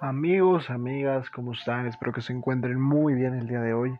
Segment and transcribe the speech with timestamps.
[0.00, 1.86] Amigos, amigas, ¿cómo están?
[1.86, 3.96] Espero que se encuentren muy bien el día de hoy.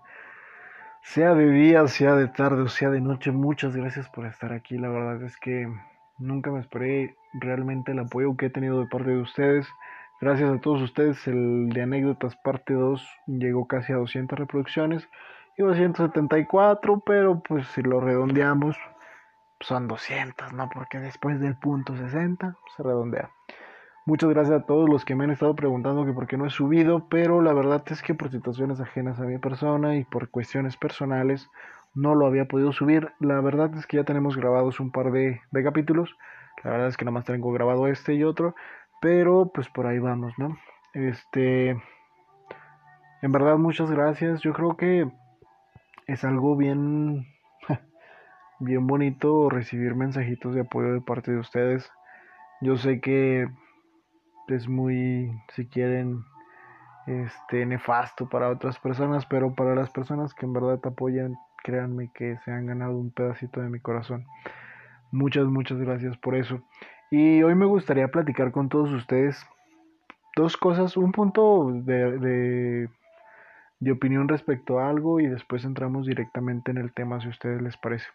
[1.03, 4.77] Sea de día, sea de tarde o sea de noche, muchas gracias por estar aquí.
[4.77, 5.73] La verdad es que
[6.19, 9.69] nunca me esperé realmente el apoyo que he tenido de parte de ustedes.
[10.21, 15.09] Gracias a todos ustedes, el de anécdotas parte 2 llegó casi a 200 reproducciones.
[15.57, 18.77] A 174, pero pues si lo redondeamos,
[19.61, 20.69] son 200, ¿no?
[20.69, 23.31] Porque después del punto 60 se redondea.
[24.07, 26.51] Muchas gracias a todos los que me han estado preguntando que por qué no he
[26.51, 30.77] subido, pero la verdad es que por situaciones ajenas a mi persona y por cuestiones
[30.77, 31.49] personales
[31.95, 33.13] no lo había podido subir.
[33.19, 36.15] La verdad es que ya tenemos grabados un par de, de capítulos.
[36.63, 38.55] La verdad es que nada más tengo grabado este y otro,
[39.01, 40.59] pero pues por ahí vamos, ¿no?
[40.93, 44.43] Este, en verdad muchas gracias.
[44.43, 45.11] Yo creo que
[46.07, 47.27] es algo bien,
[48.61, 51.91] bien bonito recibir mensajitos de apoyo de parte de ustedes.
[52.61, 53.49] Yo sé que
[54.49, 56.25] es muy, si quieren,
[57.07, 62.39] este, nefasto para otras personas, pero para las personas que en verdad apoyan, créanme que
[62.45, 64.27] se han ganado un pedacito de mi corazón.
[65.11, 66.61] Muchas, muchas gracias por eso.
[67.11, 69.47] Y hoy me gustaría platicar con todos ustedes
[70.37, 72.89] dos cosas, un punto de, de,
[73.81, 77.63] de opinión respecto a algo y después entramos directamente en el tema si a ustedes
[77.63, 78.07] les parece.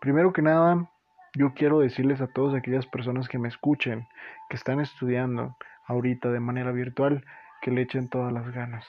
[0.00, 0.88] Primero que nada,
[1.34, 4.06] yo quiero decirles a todas aquellas personas que me escuchen,
[4.48, 7.24] que están estudiando ahorita de manera virtual,
[7.60, 8.86] que le echen todas las ganas.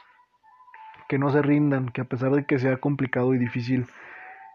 [1.07, 3.87] Que no se rindan, que a pesar de que sea complicado y difícil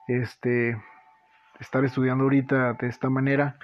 [0.06, 0.76] este
[1.60, 3.56] estar estudiando ahorita de esta manera,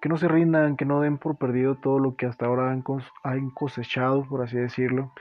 [0.00, 2.82] que no se rindan, que no den por perdido todo lo que hasta ahora han,
[3.50, 5.12] cosechado, por así decirlo.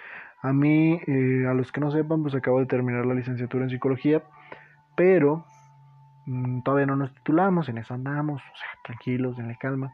[0.42, 3.70] A mí, eh, a los que no sepan, pues acabo de terminar la licenciatura en
[3.70, 4.24] psicología,
[4.96, 5.46] pero
[6.64, 9.94] todavía no nos titulamos, en eso andamos, o sea, tranquilos, calma.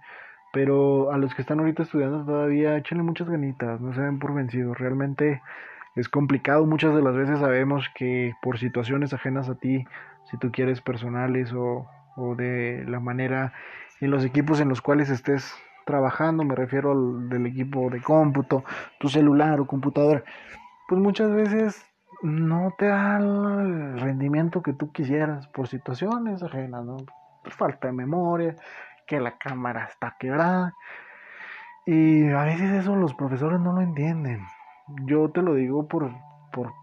[0.54, 4.34] Pero a los que están ahorita estudiando todavía, échenle muchas ganitas, no se den por
[4.34, 4.78] vencidos.
[4.78, 5.42] Realmente
[5.96, 9.86] es complicado, muchas de las veces sabemos que por situaciones ajenas a ti,
[10.30, 13.54] si tú quieres personales o, o de la manera
[14.02, 15.54] en los equipos en los cuales estés
[15.86, 18.64] trabajando, me refiero al del equipo de cómputo,
[19.00, 20.24] tu celular o computadora,
[20.88, 21.91] pues muchas veces
[22.22, 26.98] no te da el rendimiento que tú quisieras por situaciones ajenas, ¿no?
[27.44, 28.56] Por falta de memoria,
[29.08, 30.74] que la cámara está quebrada.
[31.86, 34.46] Y a veces eso los profesores no lo entienden.
[35.06, 36.12] Yo te lo digo por,
[36.52, 36.74] por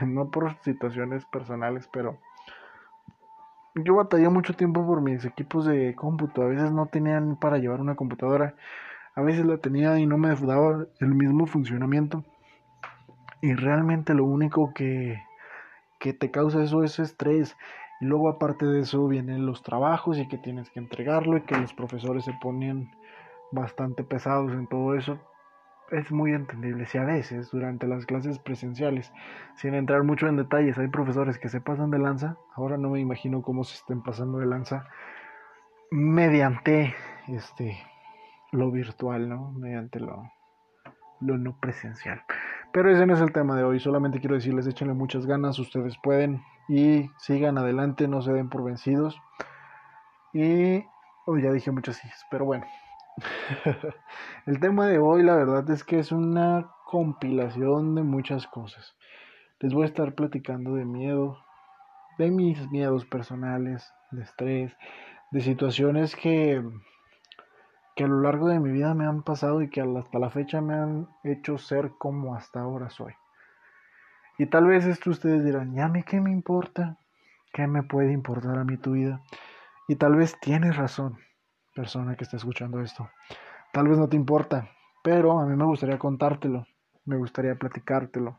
[0.06, 2.18] no por situaciones personales, pero
[3.74, 6.42] yo batallé mucho tiempo por mis equipos de cómputo.
[6.42, 8.54] A veces no tenían para llevar una computadora.
[9.16, 12.24] A veces la tenía y no me daba el mismo funcionamiento
[13.44, 15.22] y realmente lo único que,
[16.00, 17.54] que te causa eso es estrés.
[18.00, 21.58] Y luego aparte de eso vienen los trabajos y que tienes que entregarlo y que
[21.58, 22.90] los profesores se ponen
[23.52, 25.18] bastante pesados en todo eso.
[25.90, 26.86] Es muy entendible.
[26.86, 29.12] Si a veces durante las clases presenciales,
[29.56, 33.00] sin entrar mucho en detalles, hay profesores que se pasan de lanza, ahora no me
[33.00, 34.86] imagino cómo se estén pasando de lanza
[35.90, 36.94] mediante
[37.28, 37.76] este
[38.52, 39.52] lo virtual, ¿no?
[39.52, 40.32] Mediante lo,
[41.20, 42.22] lo no presencial.
[42.74, 45.96] Pero ese no es el tema de hoy, solamente quiero decirles, échenle muchas ganas, ustedes
[46.02, 49.16] pueden y sigan adelante, no se den por vencidos.
[50.32, 50.84] Y
[51.24, 52.66] oh, ya dije muchas sí, pero bueno.
[54.46, 58.96] el tema de hoy la verdad es que es una compilación de muchas cosas.
[59.60, 61.38] Les voy a estar platicando de miedo,
[62.18, 64.72] de mis miedos personales, de estrés,
[65.30, 66.60] de situaciones que
[67.94, 70.60] que a lo largo de mi vida me han pasado y que hasta la fecha
[70.60, 73.14] me han hecho ser como hasta ahora soy.
[74.36, 76.98] Y tal vez esto ustedes dirán, ¿y a mí qué me importa?
[77.52, 79.22] ¿Qué me puede importar a mí tu vida?
[79.86, 81.18] Y tal vez tienes razón,
[81.74, 83.08] persona que está escuchando esto.
[83.72, 84.68] Tal vez no te importa,
[85.04, 86.66] pero a mí me gustaría contártelo,
[87.04, 88.38] me gustaría platicártelo,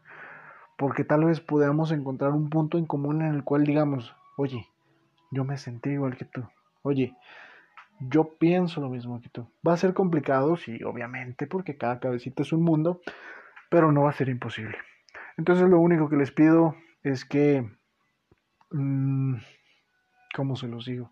[0.77, 4.67] porque tal vez podamos encontrar un punto en común en el cual digamos, oye,
[5.31, 6.43] yo me sentí igual que tú,
[6.81, 7.15] oye,
[7.99, 9.47] yo pienso lo mismo que tú.
[9.67, 13.01] Va a ser complicado, sí, obviamente, porque cada cabecita es un mundo,
[13.69, 14.77] pero no va a ser imposible.
[15.37, 17.69] Entonces lo único que les pido es que,
[18.71, 19.35] mmm,
[20.35, 21.11] ¿cómo se los digo?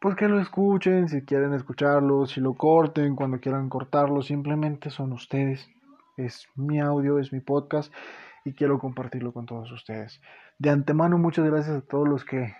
[0.00, 5.12] Pues que lo escuchen, si quieren escucharlo, si lo corten, cuando quieran cortarlo, simplemente son
[5.12, 5.68] ustedes.
[6.16, 7.92] Es mi audio, es mi podcast
[8.44, 10.20] y quiero compartirlo con todos ustedes.
[10.58, 12.54] De antemano, muchas gracias a todos los que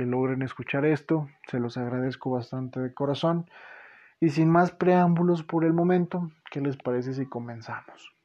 [0.00, 1.28] que logren escuchar esto.
[1.48, 3.50] Se los agradezco bastante de corazón.
[4.18, 8.16] Y sin más preámbulos por el momento, ¿qué les parece si comenzamos?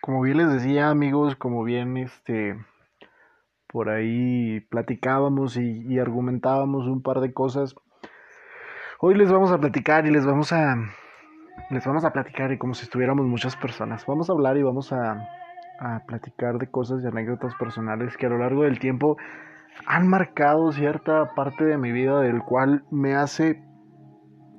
[0.00, 2.56] Como bien les decía, amigos, como bien este
[3.66, 7.74] por ahí platicábamos y, y argumentábamos un par de cosas.
[9.00, 10.76] Hoy les vamos a platicar y les vamos a,
[11.70, 14.06] les vamos a platicar y como si estuviéramos muchas personas.
[14.06, 15.28] Vamos a hablar y vamos a,
[15.80, 19.16] a platicar de cosas y anécdotas personales que a lo largo del tiempo
[19.84, 23.62] han marcado cierta parte de mi vida del cual me hace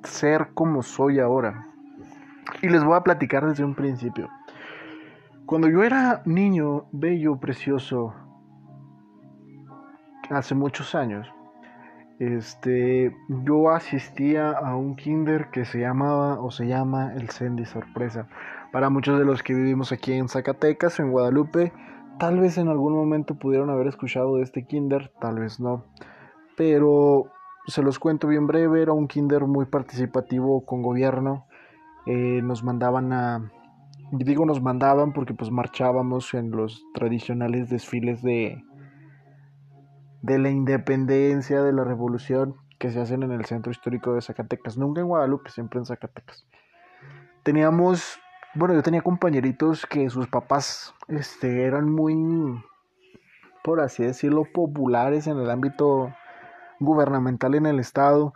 [0.04, 1.66] ser como soy ahora.
[2.62, 4.28] Y les voy a platicar desde un principio.
[5.44, 8.14] Cuando yo era niño, bello, precioso,
[10.30, 11.26] hace muchos años,
[12.18, 18.26] este, yo asistía a un kinder que se llamaba o se llama el Sendy Sorpresa.
[18.72, 21.72] Para muchos de los que vivimos aquí en Zacatecas o en Guadalupe,
[22.18, 25.84] tal vez en algún momento pudieron haber escuchado de este kinder, tal vez no.
[26.56, 27.30] Pero
[27.66, 31.46] se los cuento bien breve, era un kinder muy participativo con gobierno.
[32.06, 33.50] Eh, nos mandaban a,
[34.12, 38.62] digo nos mandaban porque pues marchábamos en los tradicionales desfiles de,
[40.22, 44.78] de la independencia, de la revolución que se hacen en el centro histórico de Zacatecas.
[44.78, 46.46] Nunca en Guadalupe, siempre en Zacatecas.
[47.42, 48.18] Teníamos,
[48.54, 52.62] bueno, yo tenía compañeritos que sus papás este, eran muy,
[53.62, 56.12] por así decirlo, populares en el ámbito
[56.80, 58.34] gubernamental en el estado,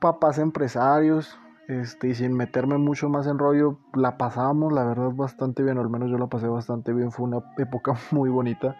[0.00, 5.62] papás empresarios, este, y sin meterme mucho más en rollo, la pasábamos, la verdad, bastante
[5.62, 8.76] bien, al menos yo la pasé bastante bien, fue una época muy bonita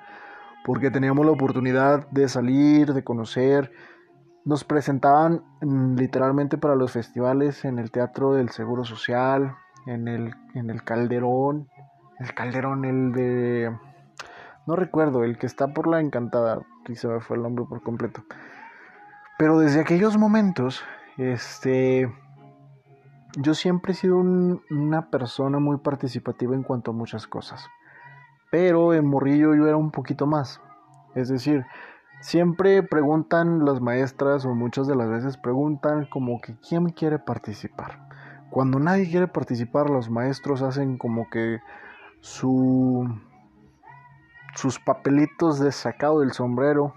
[0.65, 3.70] porque teníamos la oportunidad de salir, de conocer.
[4.44, 10.34] Nos presentaban mm, literalmente para los festivales en el Teatro del Seguro Social, en el,
[10.54, 11.69] en el Calderón,
[12.19, 13.76] el Calderón, el de...
[14.66, 16.60] No recuerdo, el que está por la Encantada,
[16.94, 18.25] se me fue el nombre por completo.
[19.38, 20.82] Pero desde aquellos momentos,
[21.16, 22.12] este...
[23.36, 27.69] Yo siempre he sido una persona muy participativa en cuanto a muchas cosas
[28.54, 30.60] pero en Morrillo yo era un poquito más.
[31.16, 31.66] Es decir,
[32.20, 38.08] siempre preguntan las maestras o muchas de las veces preguntan como que quién quiere participar.
[38.55, 41.59] Cuando nadie quiere participar, los maestros hacen como que
[42.21, 43.05] su
[44.55, 46.95] sus papelitos de sacado del sombrero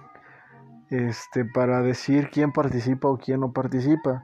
[0.91, 4.23] este para decir quién participa o quién no participa.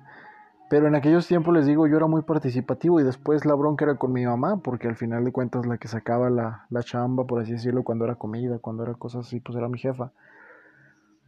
[0.69, 3.95] Pero en aquellos tiempos les digo, yo era muy participativo y después la bronca era
[3.95, 7.41] con mi mamá, porque al final de cuentas la que sacaba la, la chamba, por
[7.41, 10.11] así decirlo, cuando era comida, cuando era cosas así, pues era mi jefa.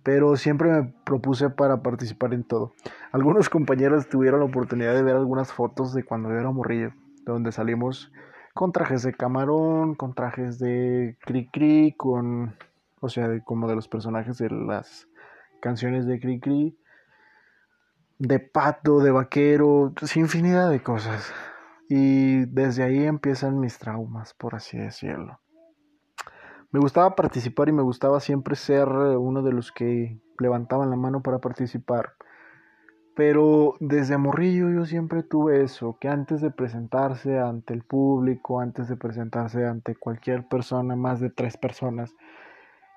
[0.05, 2.73] Pero siempre me propuse para participar en todo.
[3.11, 6.93] Algunos compañeros tuvieron la oportunidad de ver algunas fotos de cuando yo era morrillo,
[7.25, 8.13] donde salimos
[8.53, 12.55] con trajes de camarón, con trajes de cri cri, con,
[13.01, 15.09] o sea, como de los personajes de las
[15.59, 16.77] canciones de cri cri
[18.19, 21.33] de pato, de vaquero, infinidad de cosas.
[21.89, 25.39] Y desde ahí empiezan mis traumas, por así decirlo.
[26.75, 31.21] Me gustaba participar y me gustaba siempre ser uno de los que levantaban la mano
[31.21, 32.15] para participar.
[33.15, 38.89] Pero desde morrillo yo siempre tuve eso, que antes de presentarse ante el público, antes
[38.89, 42.13] de presentarse ante cualquier persona, más de tres personas,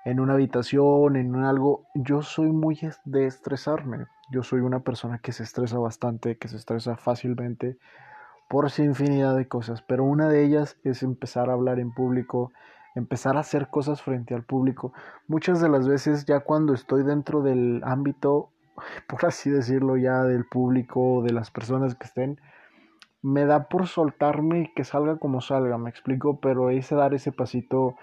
[0.03, 4.07] en una habitación, en algo, yo soy muy de estresarme.
[4.29, 7.77] Yo soy una persona que se estresa bastante, que se estresa fácilmente
[8.49, 12.51] por infinidad de cosas, pero una de ellas es empezar a hablar en público,
[12.95, 14.93] empezar a hacer cosas frente al público.
[15.27, 18.51] Muchas de las veces ya cuando estoy dentro del ámbito,
[19.07, 22.39] por así decirlo, ya del público, de las personas que estén,
[23.21, 27.31] me da por soltarme y que salga como salga, me explico, pero ese dar ese
[27.31, 27.95] pasito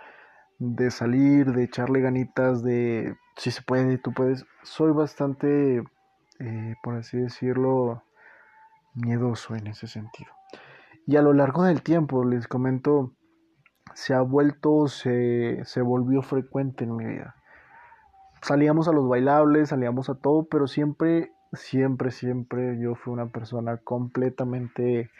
[0.58, 5.82] de salir, de echarle ganitas, de si se puede, tú puedes, soy bastante
[6.38, 8.02] eh, por así decirlo,
[8.94, 10.30] miedoso en ese sentido.
[11.06, 13.12] Y a lo largo del tiempo, les comento,
[13.94, 17.36] se ha vuelto, se, se volvió frecuente en mi vida.
[18.42, 23.78] Salíamos a los bailables, salíamos a todo, pero siempre, siempre, siempre yo fui una persona
[23.78, 25.10] completamente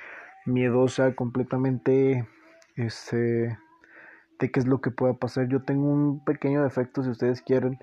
[0.44, 2.28] miedosa, completamente,
[2.76, 3.58] este,
[4.38, 5.49] de qué es lo que pueda pasar.
[5.49, 7.78] Yo tengo un pequeño defecto, si ustedes quieren,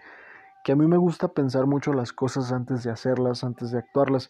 [0.64, 4.30] que a mí me gusta pensar mucho las cosas antes de hacerlas, antes de actuarlas.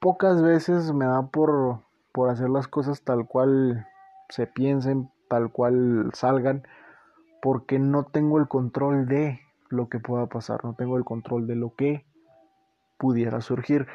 [0.00, 1.80] Pocas veces me da por,
[2.12, 3.86] por hacer las cosas tal cual
[4.28, 6.66] se piensen, tal cual salgan,
[7.42, 11.56] porque no tengo el control de lo que pueda pasar, no tengo el control de
[11.56, 12.06] lo que
[12.98, 13.86] pudiera surgir.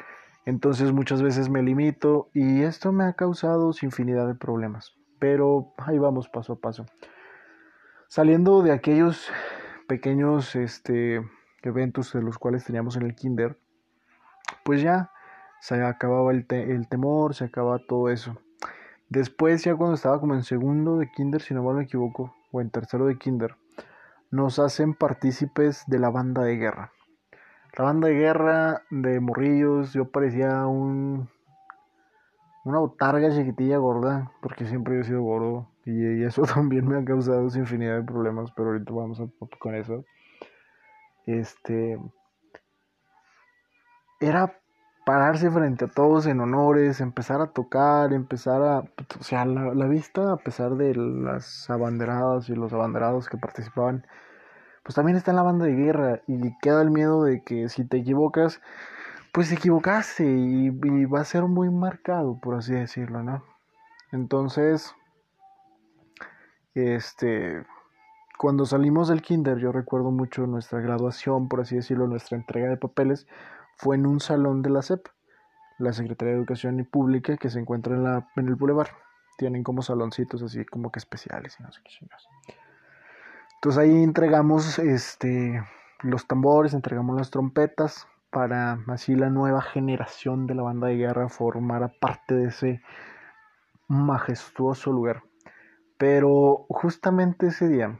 [0.45, 4.93] Entonces muchas veces me limito y esto me ha causado infinidad de problemas.
[5.19, 6.85] Pero ahí vamos paso a paso.
[8.07, 9.29] Saliendo de aquellos
[9.87, 11.21] pequeños este,
[11.63, 13.59] eventos de los cuales teníamos en el kinder,
[14.63, 15.11] pues ya
[15.59, 18.39] se acababa el, el temor, se acababa todo eso.
[19.09, 22.61] Después, ya cuando estaba como en segundo de kinder, si no mal me equivoco, o
[22.61, 23.55] en tercero de kinder,
[24.29, 26.91] nos hacen partícipes de la banda de guerra.
[27.75, 31.27] La banda de guerra de morrillos, yo parecía un,
[32.65, 37.47] una botarga chiquitilla gorda, porque siempre he sido gordo y, eso también me ha causado
[37.57, 40.05] infinidad de problemas, pero ahorita vamos a, con eso.
[41.25, 41.99] Este
[44.19, 44.59] era
[45.09, 48.79] pararse frente a todos en honores, empezar a tocar, empezar a,
[49.19, 54.05] o sea, la, la vista, a pesar de las abanderadas y los abanderados que participaban,
[54.83, 57.85] pues también está en la banda de guerra y queda el miedo de que si
[57.85, 58.61] te equivocas,
[59.33, 60.69] pues te equivocaste y,
[61.07, 63.43] va a ser muy marcado, por así decirlo, ¿no?
[64.11, 64.93] Entonces,
[66.75, 67.65] este,
[68.37, 72.77] cuando salimos del kinder, yo recuerdo mucho nuestra graduación, por así decirlo, nuestra entrega de
[72.77, 73.25] papeles,
[73.79, 75.07] fue en un salón de la SEP,
[75.77, 77.95] la Secretaría de Educación y Pública, que se encuentra
[78.35, 78.89] en, el Boulevard.
[79.37, 82.27] Tienen como saloncitos así como que especiales y no sé qué chingados.
[83.55, 85.63] Entonces ahí entregamos este,
[86.01, 91.29] los tambores, entregamos las trompetas para así la nueva generación de la banda de guerra
[91.29, 92.81] formara parte de ese
[93.87, 95.23] majestuoso lugar.
[95.97, 97.97] Pero justamente ese día,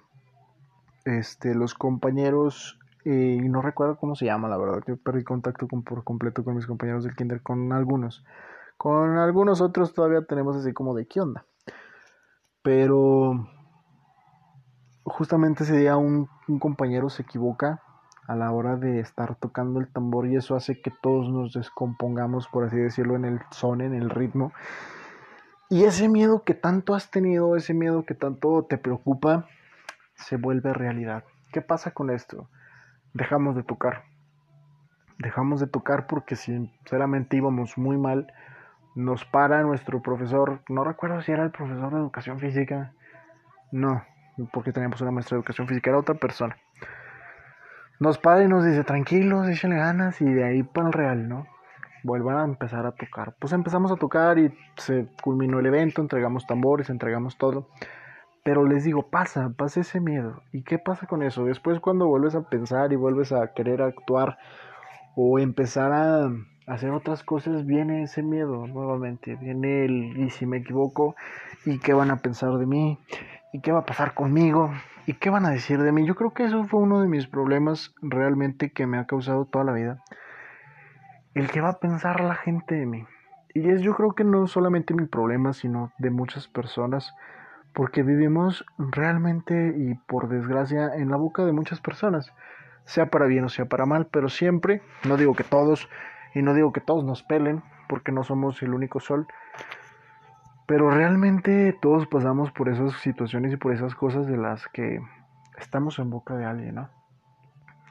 [1.05, 5.83] este, los compañeros, y no recuerdo cómo se llama, la verdad, yo perdí contacto con,
[5.83, 8.25] por completo con mis compañeros del kinder, con algunos.
[8.77, 11.45] Con algunos otros todavía tenemos así como de qué onda.
[12.61, 13.47] Pero
[15.03, 16.29] justamente ese día un,
[16.59, 17.81] compañero se equivoca
[18.27, 22.47] a la hora de estar tocando el tambor y eso hace que todos nos descompongamos,
[22.47, 24.53] por así decirlo, en el son, en el ritmo.
[25.69, 29.47] Y ese miedo que tanto has tenido, ese miedo que tanto te preocupa,
[30.15, 31.23] se vuelve realidad.
[31.51, 32.49] ¿Qué pasa con esto?
[33.13, 34.03] Dejamos de tocar.
[35.17, 38.31] Dejamos de tocar porque sinceramente íbamos muy mal.
[38.95, 42.93] Nos para nuestro profesor, no recuerdo si era el profesor de educación física.
[43.71, 44.03] No,
[44.51, 46.57] porque teníamos una maestra de educación física, era otra persona.
[47.99, 51.47] Nos para y nos dice, tranquilos, échenle ganas y de ahí para el real, ¿no?
[52.03, 53.35] Vuelvan a empezar a tocar.
[53.39, 57.67] Pues empezamos a tocar y se culminó el evento, entregamos tambores, entregamos todo.
[58.43, 60.41] Pero les digo, pasa, pasa ese miedo.
[60.51, 61.45] ¿Y qué pasa con eso?
[61.45, 64.37] Después cuando vuelves a pensar y vuelves a querer actuar
[65.15, 66.31] o empezar a
[66.67, 69.35] hacer otras cosas, viene ese miedo nuevamente.
[69.35, 71.15] Viene el, y si me equivoco,
[71.65, 72.99] ¿y qué van a pensar de mí?
[73.51, 74.71] ¿Y qué va a pasar conmigo?
[75.07, 76.05] ¿Y qué van a decir de mí?
[76.05, 79.65] Yo creo que eso fue uno de mis problemas realmente que me ha causado toda
[79.65, 80.03] la vida.
[81.33, 83.05] El que va a pensar la gente de mí.
[83.55, 87.15] Y es yo creo que no solamente mi problema, sino de muchas personas,
[87.73, 92.33] porque vivimos realmente y por desgracia en la boca de muchas personas,
[92.85, 95.89] sea para bien o sea para mal, pero siempre, no digo que todos,
[96.33, 99.27] y no digo que todos nos pelen, porque no somos el único sol,
[100.67, 105.01] pero realmente todos pasamos por esas situaciones y por esas cosas de las que
[105.57, 106.89] estamos en boca de alguien, ¿no?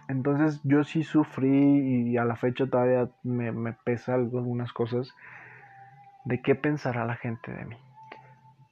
[0.08, 5.14] Entonces yo sí sufrí y a la fecha todavía me, pesa algunas cosas
[6.24, 7.76] de qué pensará la gente de mí.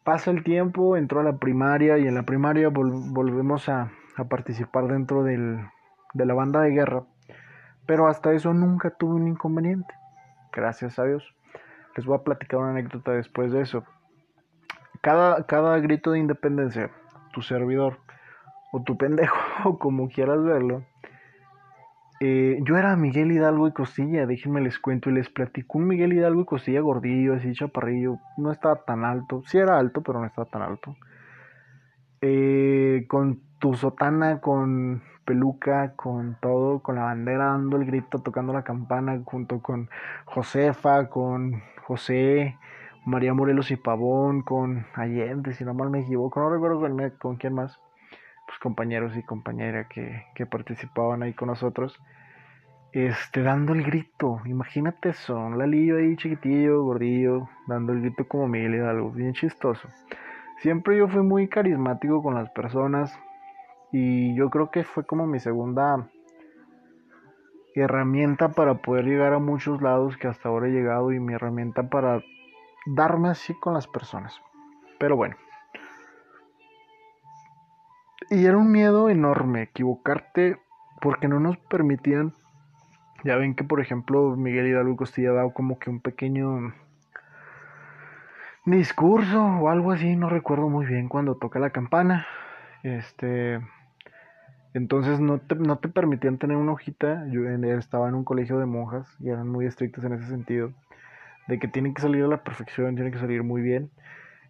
[0.06, 3.92] Pasa el tiempo, entró a la primaria y en la primaria volvemos a,
[4.30, 5.58] participar dentro del,
[6.14, 7.02] de la banda de guerra,
[7.84, 9.92] pero hasta eso nunca tuve un inconveniente,
[10.50, 11.34] gracias a Dios.
[11.94, 13.84] Les voy a platicar una anécdota después de eso
[15.46, 16.90] cada, grito de independencia,
[17.32, 17.98] tu servidor
[18.72, 20.84] o tu pendejo, como quieras verlo,
[22.20, 25.78] eh, yo era Miguel Hidalgo y Costilla, déjenme les cuento y les platico.
[25.78, 30.02] Un Miguel Hidalgo y Costilla gordillo, así chaparrillo, no estaba tan alto, sí era alto,
[30.02, 30.96] pero no estaba tan alto.
[32.22, 38.52] Eh, con tu sotana, con peluca, con todo, con la bandera dando el grito, tocando
[38.52, 39.90] la campana, junto con
[40.24, 42.56] Josefa, con José,
[43.04, 47.36] María Morelos y Pavón, con Allende, si no mal me equivoco, no recuerdo con, con
[47.36, 47.78] quién más,
[48.46, 52.00] pues compañeros y compañeras que, que, participaban ahí con nosotros,
[52.92, 58.48] este, dando el grito, imagínate eso, un lalillo ahí chiquitillo, gordillo, dando el grito como
[58.48, 59.88] Miguel Hidalgo, bien chistoso.
[60.58, 63.18] Siempre yo fui muy carismático con las personas
[63.92, 66.08] y yo creo que fue como mi segunda
[67.74, 71.90] herramienta para poder llegar a muchos lados que hasta ahora he llegado y mi herramienta
[71.90, 72.22] para
[72.86, 74.40] darme así con las personas.
[74.98, 75.36] Pero bueno.
[78.30, 80.58] Y era un miedo enorme equivocarte
[81.00, 82.32] porque no nos permitían.
[83.24, 86.74] Ya ven que, por ejemplo, Miguel Hidalgo Costilla ha dado como que un pequeño
[88.64, 92.26] discurso o algo así, no recuerdo muy bien cuando toca la campana.
[92.82, 93.60] Este.
[94.74, 97.26] Entonces no te, no te permitían tener una hojita.
[97.30, 100.72] Yo estaba en un colegio de monjas y eran muy estrictos en ese sentido
[101.46, 103.90] de que tiene que salir a la perfección, tiene que salir muy bien.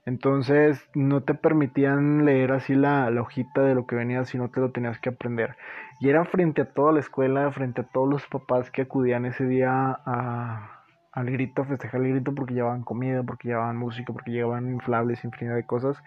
[0.07, 4.71] Entonces no te permitían leer así la, hojita de lo que venía, sino te lo
[4.71, 5.57] tenías que aprender.
[6.01, 9.45] Y era frente a toda la escuela, frente a todos los papás que acudían ese
[9.47, 14.31] día a, al grito, a festejar el grito porque llevaban comida, porque llevaban música, porque
[14.31, 16.01] llevaban inflables, infinidad de cosas.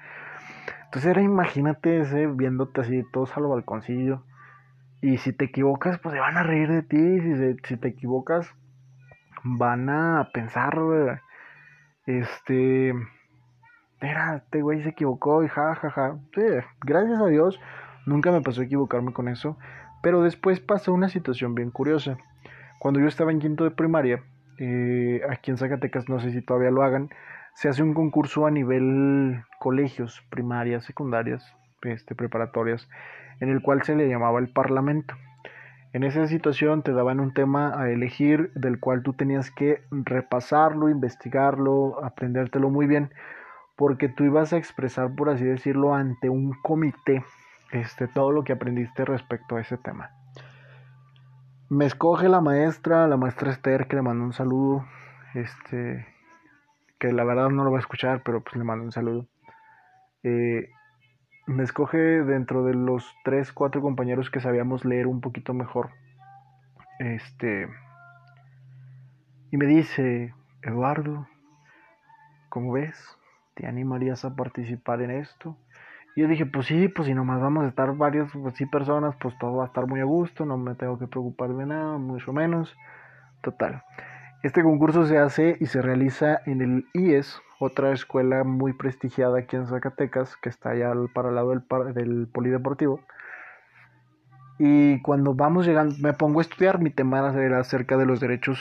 [0.86, 4.24] Entonces era, imagínate ese viéndote así todos al balconcillo.
[5.02, 7.20] Y si te equivocas, pues se van a reír de ti.
[7.20, 8.50] Si, si te equivocas,
[9.44, 10.78] van a pensar,
[12.06, 12.94] este,
[14.02, 16.18] era, este güey se equivocó y ja, ja, ja.
[16.82, 17.60] Gracias a Dios,
[18.06, 19.58] nunca me pasó a equivocarme con eso.
[20.02, 22.18] Pero después pasó una situación bien curiosa.
[22.80, 24.24] Cuando yo estaba en quinto de primaria,
[24.58, 27.10] eh, aquí en Zacatecas, no sé si todavía lo hagan,
[27.54, 31.46] se hace un concurso a nivel colegios, primarias, secundarias,
[31.82, 32.90] este, preparatorias,
[33.42, 35.16] en el cual se le llamaba el Parlamento.
[35.92, 40.88] En esa situación te daban un tema a elegir del cual tú tenías que repasarlo,
[40.88, 43.10] investigarlo, aprendértelo muy bien,
[43.80, 47.24] porque tú ibas a expresar, por así decirlo, ante un comité
[47.72, 50.12] este, todo lo que aprendiste respecto a ese tema.
[51.70, 54.86] Me escoge la maestra, la maestra Esther, que le mando un saludo,
[55.34, 56.06] este,
[57.00, 59.28] que la verdad no lo va a escuchar, pero pues le mando un saludo.
[60.24, 60.68] Eh,
[61.48, 65.92] me escoge dentro de los tres, cuatro compañeros que sabíamos leer un poquito mejor.
[67.00, 67.70] Este.
[69.52, 70.34] Y me dice,
[70.64, 71.30] Eduardo,
[72.50, 73.19] ¿cómo ves?
[73.60, 75.58] ¿Te animarías a participar en esto?
[76.16, 79.16] Y yo dije, pues sí, pues si nomás vamos a estar varias, pues sí, personas,
[79.20, 81.98] pues todo va a estar muy a gusto, no me tengo que preocupar de nada,
[81.98, 82.74] mucho menos.
[83.42, 83.84] Total.
[84.44, 89.58] Este concurso se hace y se realiza en el IES, otra escuela muy prestigiada aquí
[89.58, 93.02] en Zacatecas, que está allá para el lado del, del polideportivo.
[94.58, 98.58] Y cuando vamos llegando, me pongo a estudiar, mi tema era acerca de los derechos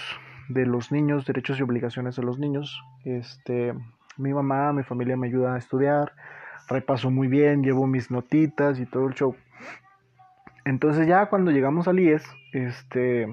[0.49, 2.83] de los niños, derechos y obligaciones de los niños.
[3.05, 3.75] Este,
[4.19, 6.13] mi mamá, mi familia me ayuda a estudiar,
[6.69, 9.35] repaso muy bien, llevo mis notitas y todo el show.
[10.65, 13.27] Entonces ya cuando llegamos al IES, este,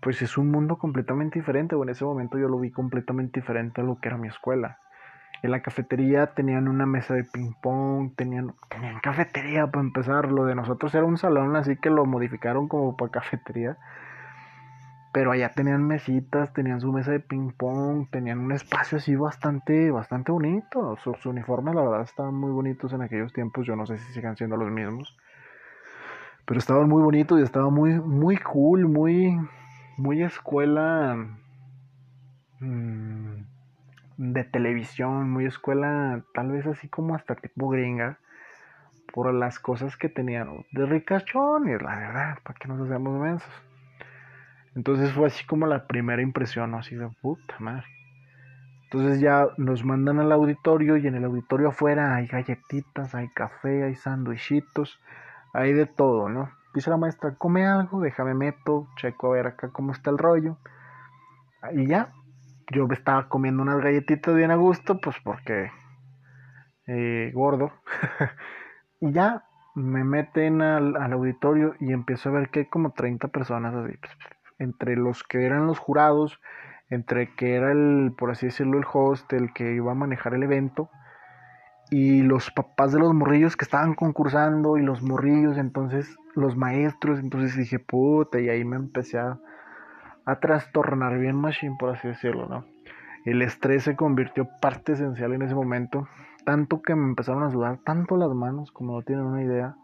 [0.00, 3.80] pues es un mundo completamente diferente, o en ese momento yo lo vi completamente diferente
[3.80, 4.78] a lo que era mi escuela.
[5.42, 10.44] En la cafetería tenían una mesa de ping pong, tenían, tenían cafetería para empezar, lo
[10.44, 13.76] de nosotros era un salón, así que lo modificaron como para cafetería.
[15.16, 19.90] Pero allá tenían mesitas, tenían su mesa de ping pong, tenían un espacio así bastante,
[19.90, 20.98] bastante bonito.
[21.02, 24.36] Sus uniformes la verdad estaban muy bonitos en aquellos tiempos, yo no sé si sigan
[24.36, 25.16] siendo los mismos.
[26.44, 29.40] Pero estaban muy bonitos y estaba muy, muy cool, muy,
[29.96, 31.16] muy escuela
[32.60, 33.36] mm,
[34.18, 38.18] de televisión, muy escuela tal vez así como hasta tipo gringa,
[39.14, 43.62] por las cosas que tenían de ricachones, la verdad, para que nos hacemos mensos.
[44.76, 47.86] Entonces fue así como la primera impresión, así de puta madre.
[48.84, 53.84] Entonces ya nos mandan al auditorio y en el auditorio afuera hay galletitas, hay café,
[53.84, 55.00] hay sándwichitos,
[55.54, 56.50] hay de todo, ¿no?
[56.74, 60.58] Dice la maestra, come algo, déjame meto, checo a ver acá cómo está el rollo.
[61.72, 62.12] Y ya,
[62.70, 65.70] yo estaba comiendo unas galletitas bien a gusto, pues porque
[66.86, 67.72] eh, gordo.
[69.00, 73.74] y ya me meten al, auditorio y empiezo a ver que hay como 30 personas
[73.74, 76.40] así, pues, entre los que eran los jurados,
[76.88, 80.42] entre que era el, por así decirlo, el host, el que iba a manejar el
[80.42, 80.90] evento,
[81.90, 87.20] y los papás de los morrillos que estaban concursando y los morrillos, entonces los maestros,
[87.20, 89.38] entonces dije, puta, y ahí me empecé a,
[90.40, 92.64] trastornar bien machine, por así decirlo, ¿no?
[93.24, 96.08] El estrés se convirtió parte esencial en ese momento,
[96.44, 99.76] tanto que me empezaron a sudar tanto las manos, como no tienen una idea.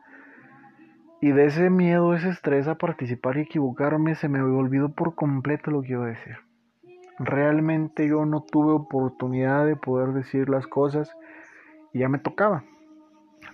[1.23, 5.71] Y de ese miedo, ese estrés a participar y equivocarme, se me olvidó por completo
[5.71, 6.39] lo que iba a decir.
[7.21, 11.17] Realmente yo no tuve oportunidad de poder decir las cosas
[11.93, 12.65] y ya me tocaba.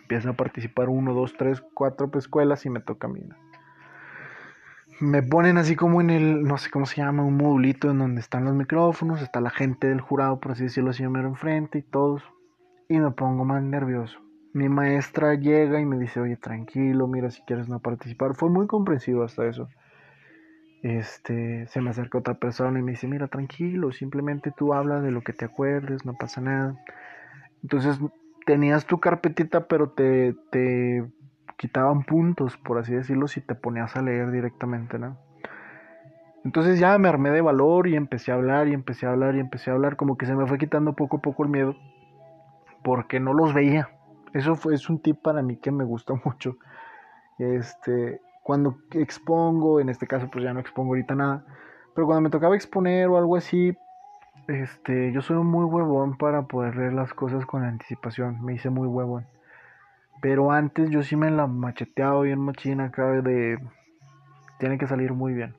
[0.00, 3.20] Empieza a participar uno, dos, tres, cuatro escuelas y me toca a mí.
[4.98, 8.22] Me ponen así como en el, no sé cómo se llama, un modulito en donde
[8.22, 11.82] están los micrófonos, está la gente del jurado, por así decirlo, así mero enfrente y
[11.82, 12.22] todos.
[12.88, 14.18] Y me pongo más nervioso.
[14.58, 18.34] Mi maestra llega y me dice, oye, tranquilo, mira si quieres no participar.
[18.34, 19.68] Fue muy comprensivo hasta eso.
[20.82, 25.12] Este, se me acerca otra persona y me dice, mira, tranquilo, simplemente tú hablas de
[25.12, 26.74] lo que te acuerdes, no pasa nada.
[27.62, 28.00] Entonces
[28.46, 31.04] tenías tu carpetita, pero te, te
[31.56, 35.16] quitaban puntos, por así decirlo, si te ponías a leer directamente, ¿no?
[36.44, 39.40] Entonces ya me armé de valor y empecé a hablar y empecé a hablar y
[39.40, 41.76] empecé a hablar, como que se me fue quitando poco a poco el miedo,
[42.82, 43.90] porque no los veía.
[44.32, 46.56] Eso fue, es un tip para mí que me gusta mucho.
[47.38, 51.44] Este, cuando expongo, en este caso pues ya no expongo ahorita nada,
[51.94, 53.76] pero cuando me tocaba exponer o algo así,
[54.46, 58.42] este, yo soy muy huevón para poder leer las cosas con anticipación.
[58.44, 59.26] Me hice muy huevón.
[60.22, 63.58] Pero antes yo sí me la macheteado bien machina acá de...
[64.58, 65.54] Tiene que salir muy bien.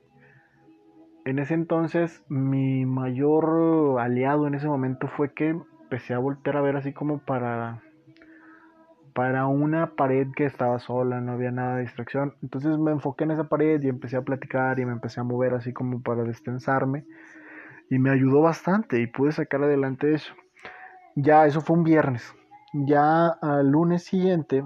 [1.24, 6.60] en ese entonces mi mayor aliado en ese momento fue que empecé a voltear a
[6.60, 7.82] ver así como para
[9.20, 12.36] para una pared que estaba sola, no había nada de distracción.
[12.42, 15.52] Entonces me enfoqué en esa pared y empecé a platicar y me empecé a mover
[15.52, 17.04] así como para destensarme.
[17.90, 20.32] Y me ayudó bastante y pude sacar adelante eso.
[21.16, 22.34] Ya, eso fue un viernes.
[22.72, 24.64] Ya al lunes siguiente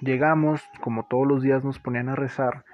[0.00, 2.64] llegamos, como todos los días nos ponían a rezar.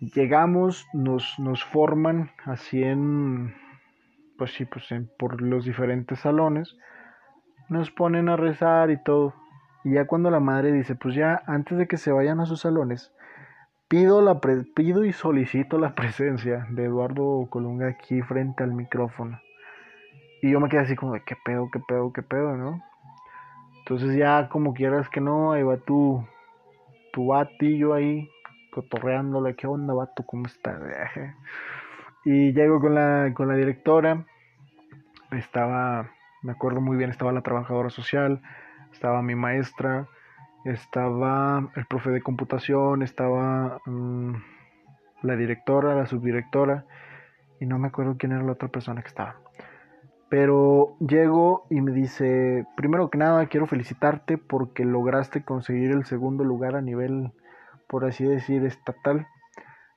[0.00, 3.54] Llegamos, nos, nos forman así en,
[4.38, 6.74] pues sí, pues en, por los diferentes salones.
[7.68, 9.34] Nos ponen a rezar y todo
[9.86, 12.62] y ya cuando la madre dice, pues ya antes de que se vayan a sus
[12.62, 13.12] salones,
[13.86, 19.40] pido, la pido y solicito la presencia de Eduardo Colunga aquí frente al micrófono.
[20.42, 22.82] Y yo me quedé así como de, ¿qué pedo, qué pedo, qué pedo, no?
[23.78, 26.26] Entonces ya como quieras que no, ahí va tu,
[27.12, 28.28] tu batillo ahí,
[28.72, 30.24] cotorreándole, ¿qué onda, vato?
[30.26, 30.80] ¿Cómo está?
[32.24, 34.26] Y llego con la, con la directora,
[35.30, 36.10] estaba,
[36.42, 38.42] me acuerdo muy bien, estaba la trabajadora social,
[38.96, 40.08] estaba mi maestra,
[40.64, 44.32] estaba el profe de computación, estaba mm,
[45.22, 46.86] la directora, la subdirectora,
[47.60, 49.36] y no me acuerdo quién era la otra persona que estaba.
[50.30, 56.42] Pero llego y me dice, primero que nada quiero felicitarte porque lograste conseguir el segundo
[56.42, 57.32] lugar a nivel,
[57.88, 59.26] por así decir, estatal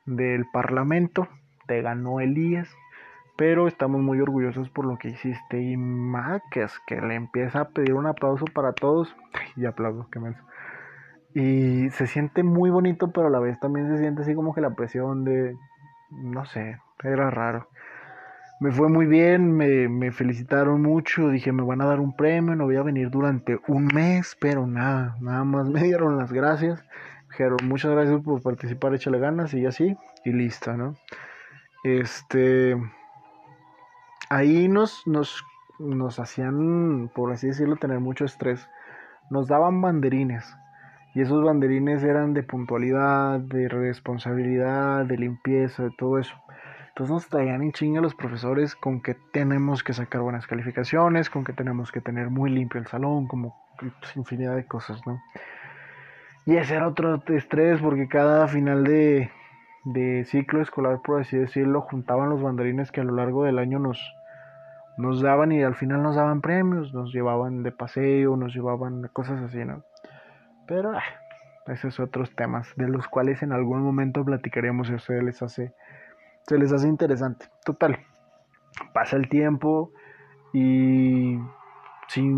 [0.05, 1.29] del Parlamento.
[1.67, 2.69] Te ganó Elías
[3.39, 5.62] pero estamos muy orgullosos por lo que hiciste.
[5.62, 9.15] Y Max, que le empieza a pedir un aplauso para todos.
[9.56, 10.43] y aplauso, qué menso.
[11.34, 14.60] Y se siente muy bonito, pero a la vez también se siente así como que
[14.60, 15.56] la presión de.
[16.12, 17.69] No sé, era raro.
[18.60, 21.30] Me fue muy bien, me, me felicitaron mucho.
[21.30, 24.67] Dije, me van a dar un premio, no voy a venir durante un mes, pero
[24.67, 26.84] nada, nada más me dieron las gracias.
[27.30, 30.95] Dijeron, muchas gracias por participar, échale ganas y así, y listo, ¿no?
[31.86, 32.75] Este
[34.29, 35.43] ahí nos, nos,
[35.79, 38.69] nos hacían, por así decirlo, tener mucho estrés.
[39.29, 40.55] Nos daban banderines.
[41.13, 46.35] Y esos banderines eran de puntualidad, de responsabilidad, de limpieza, de todo eso.
[46.89, 51.43] Entonces nos traían en chinga los profesores con que tenemos que sacar buenas calificaciones, con
[51.43, 53.55] que tenemos que tener muy limpio el salón, como
[54.15, 55.21] infinidad de cosas, ¿no?
[56.45, 59.31] Y ese era otro estrés porque cada final de,
[59.85, 63.79] de ciclo escolar, por así decirlo, juntaban los banderines que a lo largo del año
[63.79, 63.99] nos,
[64.99, 69.41] nos daban y al final nos daban premios, nos llevaban de paseo, nos llevaban cosas
[69.41, 69.85] así, ¿no?
[70.67, 71.03] Pero ah,
[71.67, 75.73] esos otros temas de los cuales en algún momento platicaremos si ustedes les hace,
[76.41, 77.45] se les hace interesante.
[77.63, 77.97] Total,
[78.93, 79.93] pasa el tiempo
[80.51, 81.39] y
[82.09, 82.35] sin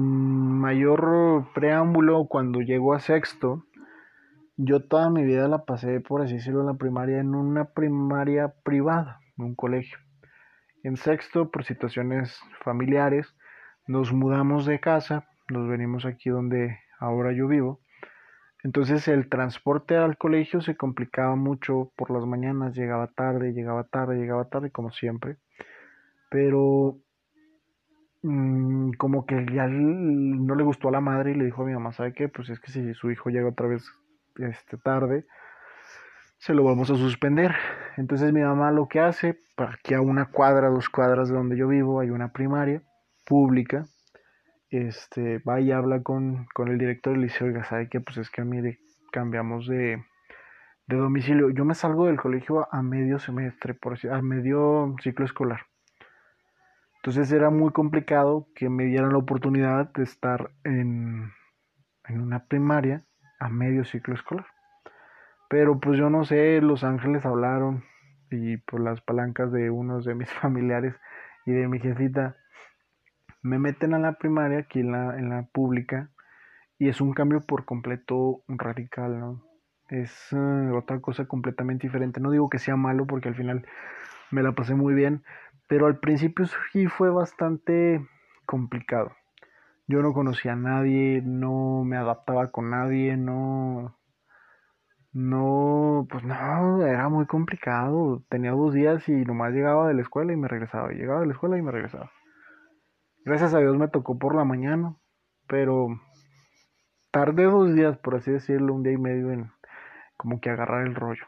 [0.60, 3.66] mayor preámbulo, cuando llego a sexto,
[4.56, 8.54] yo toda mi vida la pasé, por así decirlo, en la primaria, en una primaria
[8.64, 9.98] privada, en un colegio.
[10.84, 13.36] En sexto, por situaciones familiares,
[13.88, 17.82] nos mudamos de casa, nos venimos aquí donde ahora yo vivo.
[18.64, 24.18] Entonces el transporte al colegio se complicaba mucho por las mañanas, llegaba tarde, llegaba tarde,
[24.18, 25.38] llegaba tarde, como siempre.
[26.30, 26.98] Pero
[28.24, 31.74] mm, como que ya no le gustó a la madre y le dijo a mi
[31.74, 32.28] mamá, ¿sabe qué?
[32.28, 33.84] Pues es que si su hijo llega otra vez
[34.38, 35.26] este, tarde,
[36.42, 37.56] se lo vamos a suspender.
[37.98, 41.56] Entonces mi mamá lo que hace, para que a una cuadra, dos cuadras de donde
[41.56, 42.82] yo vivo, hay una primaria
[43.28, 43.86] pública,
[44.72, 48.02] este, va y habla con, con el director y le dice, oiga, ¿sabe qué?
[48.02, 48.58] Pues es que a mí
[49.12, 50.04] cambiamos de,
[50.88, 51.52] de domicilio.
[51.52, 55.68] Yo me salgo del colegio a medio semestre, por a medio ciclo escolar.
[56.96, 61.32] Entonces era muy complicado que me dieran la oportunidad de estar en,
[62.06, 63.04] en una primaria
[63.40, 64.48] a medio ciclo escolar.
[65.52, 67.84] Pero pues yo no sé, los ángeles hablaron
[68.32, 70.96] y por las palancas de unos de mis familiares
[71.46, 72.38] y de mi jefita
[73.42, 76.10] me meten a la primaria aquí en la, en la pública
[76.80, 79.44] y es un cambio por completo radical, ¿no?
[79.90, 82.22] Es eh, otra cosa completamente diferente.
[82.22, 83.66] No digo que sea malo porque al final
[84.32, 85.22] me la pasé muy bien,
[85.68, 88.08] pero al principio sí fue bastante
[88.46, 89.12] complicado.
[89.86, 93.98] Yo no conocía a nadie, no me adaptaba con nadie, no
[95.14, 98.24] no, pues no, era muy complicado.
[98.30, 100.92] Tenía dos días y nomás llegaba de la escuela y me regresaba.
[100.92, 102.12] Llegaba de la escuela y me regresaba.
[103.26, 104.96] Gracias a Dios me tocó por la mañana,
[105.48, 105.90] pero
[107.12, 109.52] tardé dos días, por así decirlo, un día y medio en
[110.18, 111.26] como que agarrar el rollo.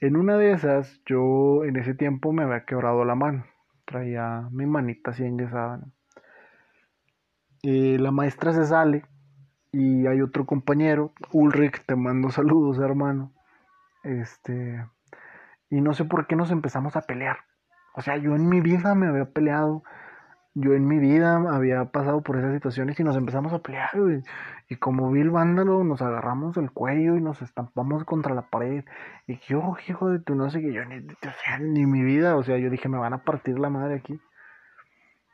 [0.00, 3.44] En una de esas, yo en ese tiempo me había quebrado la mano.
[3.84, 5.80] Traía mi manita así enyesada.
[7.62, 9.04] Y la maestra se sale
[9.78, 13.34] y hay otro compañero, Ulrich, te mando saludos, hermano.
[14.04, 14.82] Este,
[15.68, 17.40] y no sé por qué nos empezamos a pelear.
[17.94, 19.82] O sea, yo en mi vida me había peleado,
[20.54, 23.90] yo en mi vida había pasado por esas situaciones y nos empezamos a pelear,
[24.70, 28.82] Y como vi el vándalo, nos agarramos el cuello y nos estampamos contra la pared.
[29.26, 32.36] Y yo, hijo de tu no sé qué, yo ni, o sea, ni mi vida,
[32.36, 34.18] o sea, yo dije, me van a partir la madre aquí.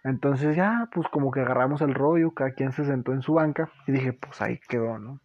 [0.04, 3.70] Entonces ya, pues como que agarramos el rollo, cada quien se sentó en su banca
[3.86, 5.20] y dije, pues ahí quedó, ¿no?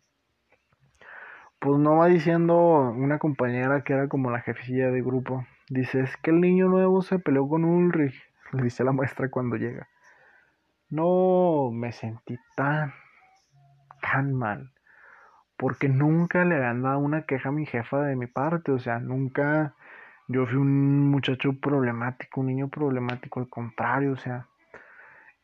[1.60, 2.56] Pues no va diciendo
[2.92, 7.02] una compañera que era como la jefecilla de grupo, dice, es que el niño nuevo
[7.02, 8.16] se peleó con Ulrich,
[8.52, 9.88] le dice la maestra cuando llega.
[10.90, 12.94] No, me sentí tan,
[14.00, 14.72] tan mal,
[15.58, 19.00] porque nunca le habían dado una queja a mi jefa de mi parte, o sea,
[19.00, 19.74] nunca
[20.28, 24.46] yo fui un muchacho problemático, un niño problemático, al contrario, o sea,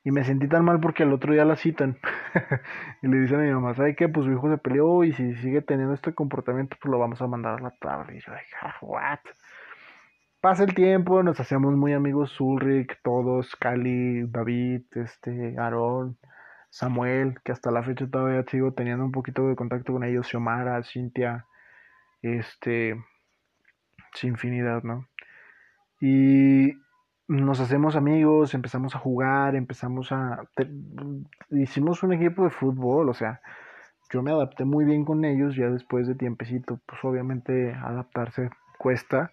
[0.04, 1.98] y me sentí tan mal porque el otro día la citan.
[3.02, 4.10] y le dicen a mi mamá, ¿sabe qué?
[4.10, 7.28] Pues su hijo se peleó y si sigue teniendo este comportamiento, pues lo vamos a
[7.28, 8.18] mandar a la tarde.
[8.18, 9.20] Y yo, ah, what?
[10.42, 16.18] Pasa el tiempo, nos hacemos muy amigos, Ulrich, todos, Cali, David, este, Aaron,
[16.70, 20.84] Samuel, que hasta la fecha todavía sigo teniendo un poquito de contacto con ellos, Xiomara,
[20.84, 21.46] Cintia,
[22.22, 23.02] este,
[24.16, 25.08] sin infinidad, ¿no?
[26.02, 26.74] Y
[27.28, 30.44] nos hacemos amigos, empezamos a jugar, empezamos a...
[31.52, 33.42] hicimos un equipo de fútbol, o sea,
[34.12, 39.32] yo me adapté muy bien con ellos, ya después de tiempecito, pues obviamente adaptarse cuesta,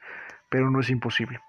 [0.48, 1.40] pero no es imposible.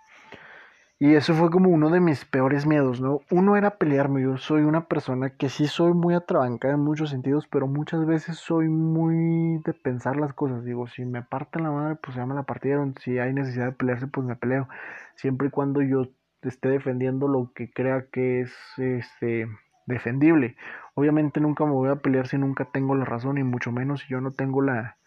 [1.04, 3.22] Y eso fue como uno de mis peores miedos, ¿no?
[3.32, 7.48] Uno era pelearme, yo soy una persona que sí soy muy atrabancada en muchos sentidos,
[7.48, 10.64] pero muchas veces soy muy de pensar las cosas.
[10.64, 12.94] Digo, si me parten la madre, pues ya me la partieron.
[13.00, 14.68] Si hay necesidad de pelearse, pues me peleo.
[15.16, 16.06] Siempre y cuando yo
[16.50, 19.48] esté defendiendo lo que crea que es este
[19.86, 20.56] defendible.
[20.94, 24.10] Obviamente nunca me voy a pelear si nunca tengo la razón y mucho menos si
[24.10, 24.98] yo no tengo la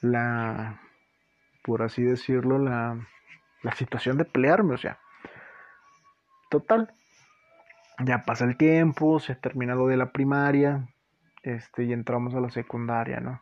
[0.00, 0.80] la
[1.62, 2.98] por así decirlo la
[3.62, 4.98] la situación de pelearme, o sea,
[6.50, 6.92] total.
[8.04, 10.86] Ya pasa el tiempo, se termina lo de la primaria,
[11.42, 13.40] este y entramos a la secundaria, ¿no?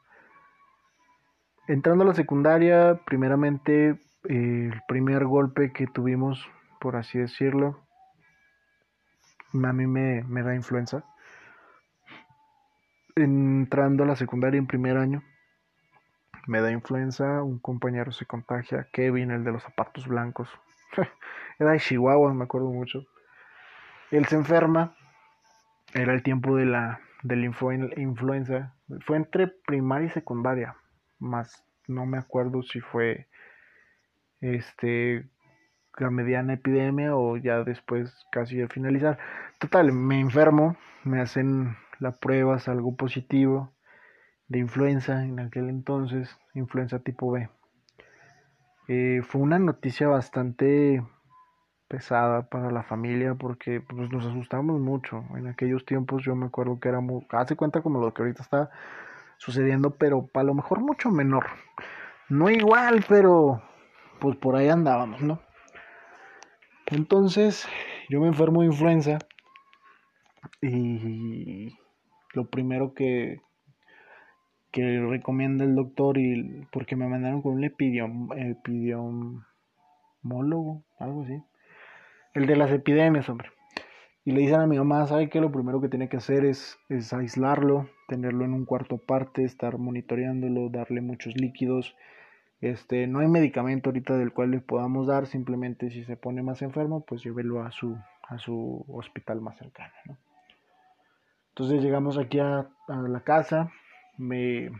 [1.67, 6.49] Entrando a la secundaria, primeramente el primer golpe que tuvimos
[6.83, 7.87] por así decirlo.
[9.55, 11.05] A mí me, me da influenza.
[13.15, 15.23] Entrando a la secundaria en primer año,
[16.49, 20.49] me da influenza, un compañero se contagia, Kevin, el de los zapatos blancos.
[21.61, 23.05] era de Chihuahua, me acuerdo mucho.
[24.11, 24.97] Él se enferma,
[25.95, 27.45] era el tiempo de la, de la
[27.97, 28.75] influenza.
[29.07, 30.77] Fue entre primaria y secundaria,
[31.21, 33.29] más no me acuerdo si fue
[34.41, 35.29] este
[35.99, 39.19] la mediana epidemia o ya después casi al finalizar.
[39.59, 43.73] Total, me enfermo, me hacen la prueba, salgo positivo
[44.49, 47.49] de influenza en aquel entonces, influenza tipo B.
[48.89, 51.03] Eh, fue una noticia bastante
[51.89, 55.25] pesada para la familia porque pues, nos asustamos mucho.
[55.37, 58.43] En aquellos tiempos yo me acuerdo que era muy, hace cuenta como lo que ahorita
[58.43, 58.71] está
[59.39, 61.47] sucediendo, pero a lo mejor mucho menor.
[62.29, 63.63] No igual, pero
[64.21, 65.41] pues por ahí andábamos, ¿no?
[66.93, 67.67] Entonces,
[68.11, 69.19] yo me enfermo de influenza
[70.61, 71.75] y
[72.35, 73.41] lo primero que,
[74.71, 81.43] que recomienda el doctor y porque me mandaron con un epidiom, epidemiólogo, algo así.
[82.35, 83.49] El de las epidemias, hombre.
[84.27, 86.79] Y le dicen a mi mamá, ¿sabe que Lo primero que tiene que hacer es,
[86.91, 91.97] es aislarlo, tenerlo en un cuarto aparte, estar monitoreándolo, darle muchos líquidos
[92.63, 96.63] este, no hay medicamento ahorita del cual le podamos dar, simplemente si se pone más
[96.63, 99.93] enfermo, pues llévelo a su, a su hospital más cercano.
[101.49, 103.73] Entonces llegamos aquí a, la casa,
[104.17, 104.71] me,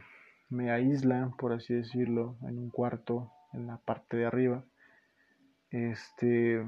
[0.49, 4.65] me aíslan, por así decirlo, en un cuarto en la parte de arriba.
[5.71, 6.65] Este,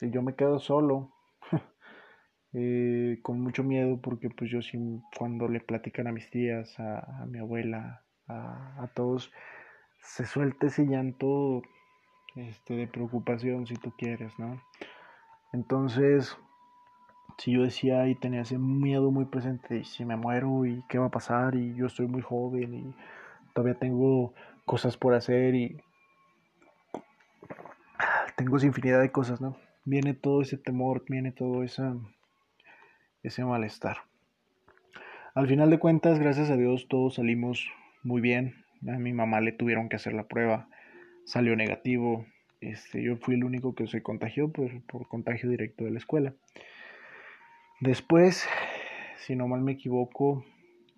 [0.00, 1.12] y yo me quedo solo,
[2.54, 4.60] eh, con mucho miedo, porque pues yo
[5.18, 9.30] cuando le platican a mis tías, a, mi abuela, a, a todos,
[10.02, 11.62] se suelte ese llanto
[12.36, 14.60] este, de preocupación, si tú quieres, ¿no?
[15.52, 16.36] Entonces,
[17.38, 20.98] si yo decía y tenía ese miedo muy presente, y si me muero y qué
[20.98, 22.94] va a pasar, y yo estoy muy joven y
[23.54, 24.34] todavía tengo
[24.64, 25.80] cosas por hacer y
[28.36, 29.56] tengo esa infinidad de cosas, ¿no?
[29.84, 31.96] Viene todo ese temor, viene todo esa,
[33.22, 33.98] ese malestar.
[35.34, 37.68] Al final de cuentas, gracias a Dios, todos salimos
[38.02, 40.68] muy bien, a mi mamá le tuvieron que hacer la prueba,
[41.24, 42.26] salió negativo.
[42.60, 46.34] Este, yo fui el único que se contagió por, por contagio directo de la escuela.
[47.80, 48.48] Después,
[49.18, 50.44] si no mal me equivoco,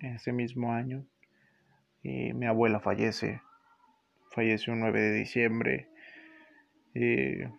[0.00, 1.04] ese mismo año,
[2.02, 3.40] eh, mi abuela fallece.
[4.30, 5.88] Falleció el 9 de diciembre.
[6.94, 7.50] Eh,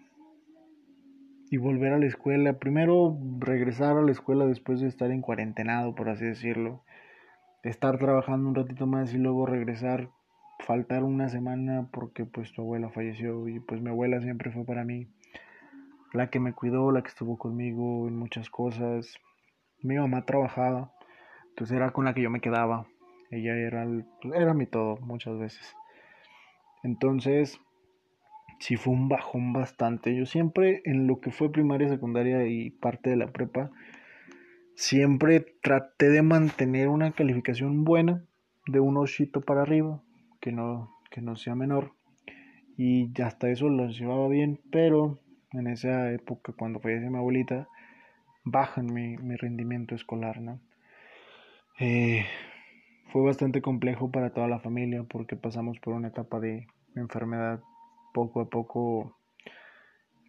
[1.52, 2.58] y volver a la escuela.
[2.60, 6.84] Primero regresar a la escuela después de estar en cuarentenado, por así decirlo.
[7.64, 10.10] Estar trabajando un ratito más y luego regresar.
[10.60, 14.84] Faltar una semana porque pues tu abuela falleció y pues mi abuela siempre fue para
[14.84, 15.08] mí
[16.14, 19.16] la que me cuidó, la que estuvo conmigo en muchas cosas.
[19.82, 20.92] Mi mamá trabajaba,
[21.50, 22.86] entonces era con la que yo me quedaba.
[23.30, 23.88] Ella era,
[24.34, 25.76] era mi todo muchas veces.
[26.84, 27.60] Entonces,
[28.60, 30.16] sí fue un bajón bastante.
[30.16, 33.72] Yo siempre, en lo que fue primaria, secundaria y parte de la prepa,
[34.76, 38.24] siempre traté de mantener una calificación buena,
[38.68, 40.02] de un osito para arriba,
[40.40, 41.94] que no, que no sea menor.
[42.78, 45.20] Y hasta eso lo llevaba bien, pero
[45.52, 47.68] en esa época, cuando falleció mi abuelita,
[48.44, 50.60] bajan mi, mi rendimiento escolar, ¿no?
[51.80, 52.26] Eh,
[53.12, 57.62] fue bastante complejo para toda la familia porque pasamos por una etapa de enfermedad
[58.14, 59.18] poco a poco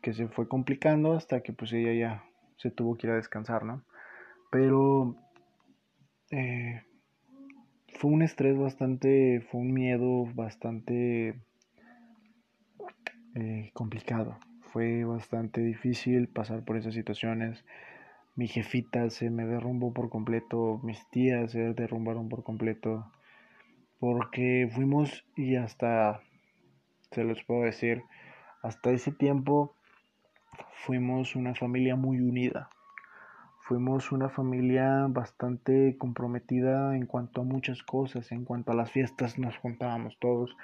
[0.02, 2.24] que se fue complicando hasta que pues ella ya
[2.56, 3.84] se tuvo que ir a descansar, ¿no?
[4.52, 5.16] Pero
[6.30, 6.82] eh,
[7.94, 11.40] fue un estrés bastante, fue un miedo bastante
[13.34, 14.38] eh, complicado.
[14.60, 17.64] Fue bastante difícil pasar por esas situaciones.
[18.36, 23.10] Mi jefita se me derrumbó por completo, mis tías se derrumbaron por completo,
[24.00, 26.20] porque fuimos y hasta
[27.10, 28.02] se los puedo decir,
[28.62, 29.74] hasta ese tiempo
[30.74, 32.68] fuimos una familia muy unida.
[33.64, 39.38] Fuimos una familia bastante comprometida en cuanto a muchas cosas, en cuanto a las fiestas
[39.38, 40.56] nos juntábamos todos,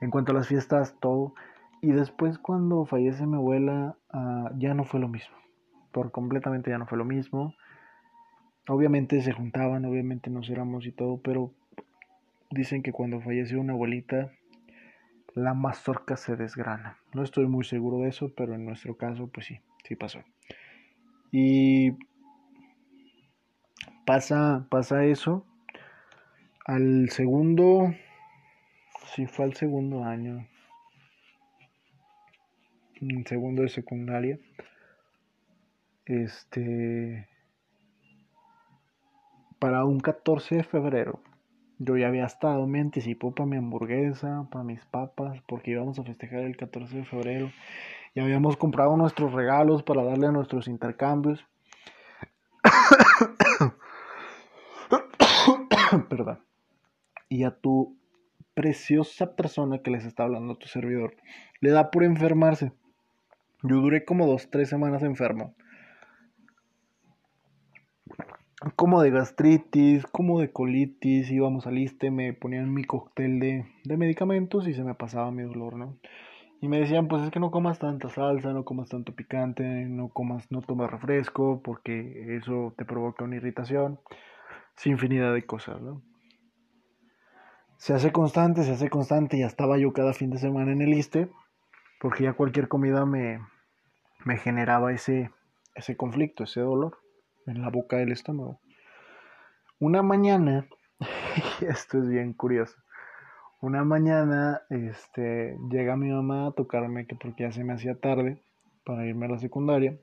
[0.00, 1.34] en cuanto a las fiestas todo.
[1.80, 5.36] Y después cuando fallece mi abuela ah, ya no fue lo mismo,
[5.90, 7.54] por completamente ya no fue lo mismo.
[8.68, 11.50] Obviamente se juntaban, obviamente nos éramos y todo, pero
[12.50, 14.30] dicen que cuando falleció una abuelita
[15.34, 16.98] la mazorca se desgrana.
[17.12, 20.20] No estoy muy seguro de eso, pero en nuestro caso, pues sí, sí pasó.
[21.32, 21.92] Y
[24.04, 25.44] pasa, pasa eso.
[26.66, 27.94] Al segundo,
[29.14, 30.46] sí fue al segundo año,
[33.26, 34.38] segundo de secundaria,
[36.06, 37.28] este,
[39.58, 41.20] para un 14 de febrero
[41.78, 46.04] yo ya había estado, me anticipó para mi hamburguesa, para mis papas, porque íbamos a
[46.04, 47.50] festejar el 14 de febrero.
[48.14, 51.44] Y habíamos comprado nuestros regalos para darle a nuestros intercambios.
[57.28, 57.96] Y a tu
[58.54, 61.16] preciosa persona que les está hablando, tu servidor,
[61.60, 62.72] le da por enfermarse.
[63.62, 65.54] Yo duré como dos, tres semanas enfermo
[68.76, 73.96] como de gastritis, como de colitis, íbamos al liste, me ponían mi cóctel de, de,
[73.96, 75.98] medicamentos y se me pasaba mi dolor, ¿no?
[76.60, 80.08] Y me decían, pues es que no comas tanta salsa, no comas tanto picante, no
[80.08, 83.98] comas, no tomes refresco, porque eso te provoca una irritación,
[84.76, 86.02] sin infinidad de cosas, ¿no?
[87.76, 90.90] Se hace constante, se hace constante, ya estaba yo cada fin de semana en el
[90.90, 91.28] liste,
[92.00, 93.40] porque ya cualquier comida me,
[94.24, 95.30] me generaba ese,
[95.74, 96.98] ese conflicto, ese dolor
[97.46, 98.60] en la boca del estómago.
[99.78, 100.66] Una mañana,
[101.60, 102.76] esto es bien curioso,
[103.60, 108.42] una mañana este, llega mi mamá a tocarme que porque ya se me hacía tarde
[108.84, 109.98] para irme a la secundaria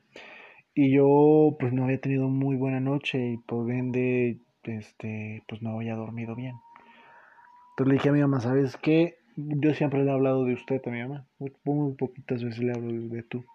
[0.74, 5.76] y yo pues no había tenido muy buena noche y por ende este, pues no
[5.76, 6.56] había dormido bien.
[7.72, 9.18] Entonces le dije a mi mamá, ¿sabes qué?
[9.36, 11.26] Yo siempre le he hablado de usted a mi mamá,
[11.64, 13.46] muy poquitas veces le hablo de tú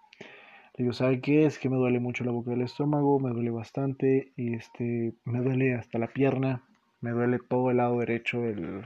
[0.77, 1.45] digo, ¿sabe qué?
[1.45, 5.39] Es que me duele mucho la boca del estómago, me duele bastante, y este, me
[5.39, 6.63] duele hasta la pierna,
[7.01, 8.85] me duele todo el lado derecho del,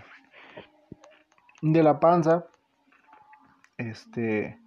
[1.62, 2.46] de la panza.
[3.78, 4.58] Este,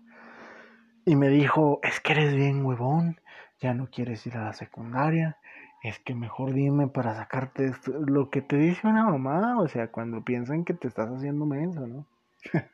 [1.06, 3.20] y me dijo, es que eres bien huevón,
[3.60, 5.38] ya no quieres ir a la secundaria,
[5.84, 7.72] es que mejor dime para sacarte
[8.06, 11.86] lo que te dice una mamá, o sea, cuando piensan que te estás haciendo menso,
[11.86, 12.06] ¿no?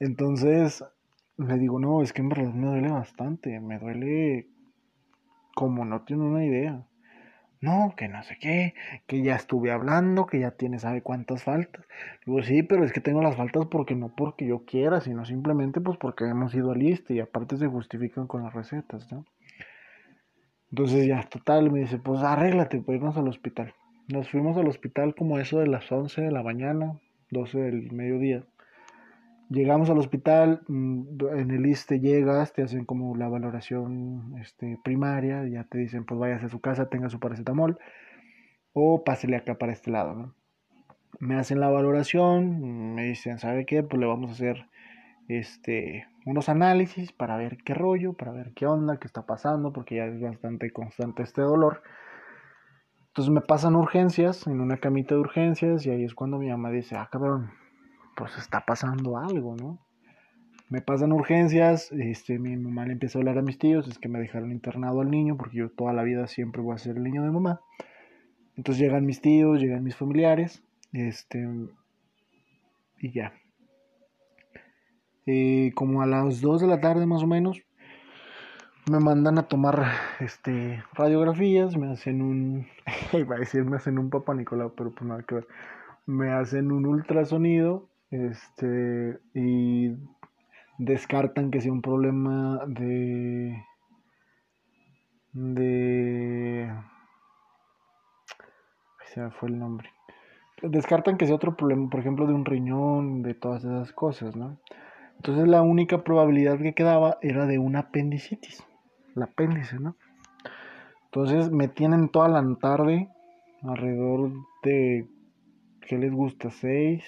[0.00, 0.82] Entonces,
[1.36, 4.46] le digo, no, es que en verdad me duele bastante, me duele
[5.54, 6.82] como no tiene una idea.
[7.60, 8.72] No, que no sé qué,
[9.06, 11.84] que ya estuve hablando, que ya tiene sabe cuántas faltas.
[12.24, 15.80] Digo, sí, pero es que tengo las faltas porque no porque yo quiera, sino simplemente
[15.82, 19.26] pues porque hemos ido al liste y aparte se justifican con las recetas, ¿no?
[20.70, 23.74] Entonces ya, total, me dice, pues arréglate, pues irnos al hospital.
[24.08, 26.98] Nos fuimos al hospital como eso de las 11 de la mañana,
[27.30, 28.44] 12 del mediodía.
[29.50, 35.46] Llegamos al hospital, mm, en el ISTE llegas, te hacen como la valoración este, primaria,
[35.48, 37.78] ya te dicen pues vaya a su casa, tenga su paracetamol
[38.74, 40.34] o pásele acá para este lado,
[41.20, 43.82] Me hacen la valoración, me dicen, ¿sabe qué?
[43.82, 44.66] Pues le vamos a hacer
[45.28, 49.96] este, unos análisis para ver qué rollo, para ver qué onda, qué está pasando, porque
[49.96, 51.82] ya es bastante constante este dolor.
[53.08, 56.70] Entonces me pasan urgencias, en una camita de urgencias, y ahí es cuando mi mamá
[56.70, 57.50] dice, ah, cabrón,
[58.16, 59.78] pues está pasando algo, ¿no?
[60.70, 64.08] Me pasan urgencias, este, mi mamá le empieza a hablar a mis tíos, es que
[64.08, 67.04] me dejaron internado al niño, porque yo toda la vida siempre voy a ser el
[67.04, 67.60] niño de mamá.
[68.56, 70.62] Entonces llegan mis tíos, llegan mis familiares,
[70.92, 71.48] este,
[72.98, 73.32] y ya.
[75.30, 77.62] Eh, como a las 2 de la tarde más o menos,
[78.90, 79.84] me mandan a tomar
[80.20, 82.66] este, radiografías, me hacen un,
[83.12, 85.48] iba a decir, me hacen un papá Nicolau, pero pues nada que ver,
[86.06, 89.98] me hacen un ultrasonido, este, y
[90.78, 93.62] descartan que sea un problema de,
[95.34, 96.72] de,
[99.12, 99.90] se me fue el nombre,
[100.62, 104.58] descartan que sea otro problema, por ejemplo, de un riñón, de todas esas cosas, ¿no?
[105.18, 108.64] Entonces la única probabilidad que quedaba era de una apendicitis,
[109.14, 109.96] el apéndice, ¿no?
[111.06, 113.08] Entonces me tienen toda la tarde,
[113.62, 114.30] alrededor
[114.62, 115.06] de,
[115.80, 116.50] ¿qué les gusta?
[116.50, 117.02] 6,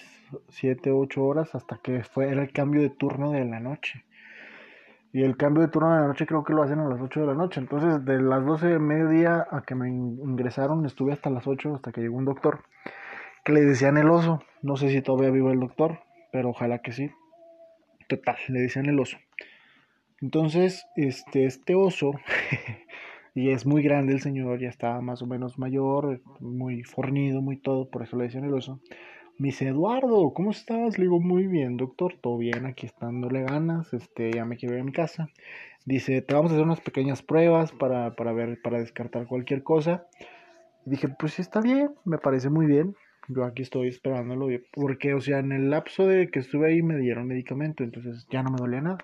[0.49, 4.05] 7, 8 horas, hasta que fue, era el cambio de turno de la noche.
[5.13, 7.21] Y el cambio de turno de la noche creo que lo hacen a las 8
[7.21, 7.61] de la noche.
[7.61, 11.93] Entonces de las 12 de mediodía a que me ingresaron estuve hasta las 8, hasta
[11.93, 12.65] que llegó un doctor,
[13.45, 14.43] que le decían el oso.
[14.63, 16.01] No sé si todavía vive el doctor,
[16.33, 17.11] pero ojalá que sí.
[18.11, 19.19] Total, le decían el oso.
[20.21, 22.11] Entonces, este, este oso,
[23.37, 27.57] y es muy grande el señor, ya está más o menos mayor, muy fornido, muy
[27.57, 28.81] todo, por eso le decían el oso.
[29.39, 30.99] Me dice, Eduardo, ¿cómo estás?
[30.99, 34.81] Le digo, muy bien, doctor, todo bien, aquí estándole ganas, este, ya me quiero ir
[34.81, 35.29] a mi casa.
[35.87, 40.09] Dice, te vamos a hacer unas pequeñas pruebas para, para ver, para descartar cualquier cosa.
[40.85, 42.97] dije, pues sí, está bien, me parece muy bien
[43.35, 46.97] yo aquí estoy esperándolo, porque, o sea, en el lapso de que estuve ahí me
[46.97, 48.99] dieron medicamento, entonces ya no me dolía nada.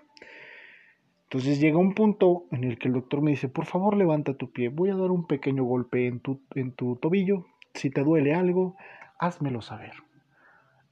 [1.25, 4.53] Entonces llega un punto en el que el doctor me dice, por favor levanta tu
[4.53, 8.33] pie, voy a dar un pequeño golpe en tu, en tu tobillo, si te duele
[8.35, 8.77] algo,
[9.19, 9.93] házmelo saber.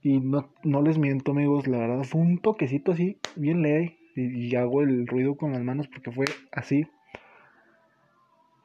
[0.01, 4.47] Y no, no les miento amigos, la verdad fue un toquecito así, bien leve, y,
[4.47, 6.85] y hago el ruido con las manos porque fue así.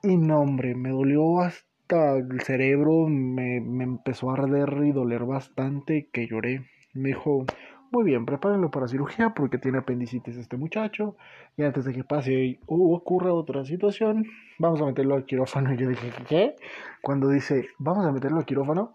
[0.03, 6.09] Y no hombre, me dolió hasta el cerebro me, empezó a arder y doler bastante
[6.12, 6.68] que lloré.
[6.95, 7.45] Me dijo,
[7.91, 11.16] muy bien, prepárenlo para cirugía porque tiene apendicitis este muchacho.
[11.57, 14.26] Y antes de que pase o ocurra otra situación,
[14.59, 15.74] vamos a meterlo al quirófano.
[15.74, 16.57] Y yo dije, ¿qué?
[17.03, 18.93] Cuando dice, vamos a meterlo al quirófano,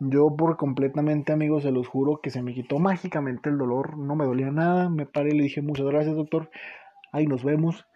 [0.00, 3.98] yo por completamente, amigos, se los juro que se me quitó mágicamente el dolor.
[3.98, 4.88] No me dolía nada.
[4.88, 6.50] Me paré y le dije, muchas gracias, doctor.
[7.10, 7.86] Ahí nos vemos.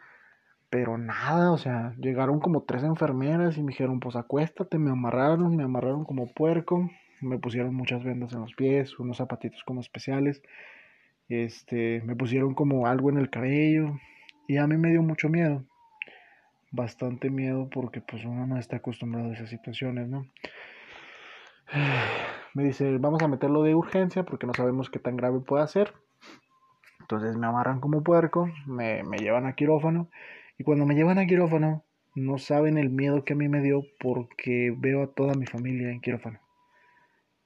[0.72, 5.54] Pero nada, o sea, llegaron como tres enfermeras y me dijeron, pues acuéstate, me amarraron,
[5.54, 10.40] me amarraron como puerco, me pusieron muchas vendas en los pies, unos zapatitos como especiales,
[11.28, 13.98] este, me pusieron como algo en el cabello
[14.48, 15.62] y a mí me dio mucho miedo,
[16.70, 20.26] bastante miedo porque pues uno no está acostumbrado a esas situaciones, ¿no?
[22.54, 25.92] Me dice, vamos a meterlo de urgencia porque no sabemos qué tan grave puede ser.
[27.00, 30.08] Entonces me amarran como puerco, me, me llevan a quirófano
[30.62, 31.82] y cuando me llevan a quirófano,
[32.14, 35.90] no saben el miedo que a mí me dio porque veo a toda mi familia
[35.90, 36.38] en quirófano.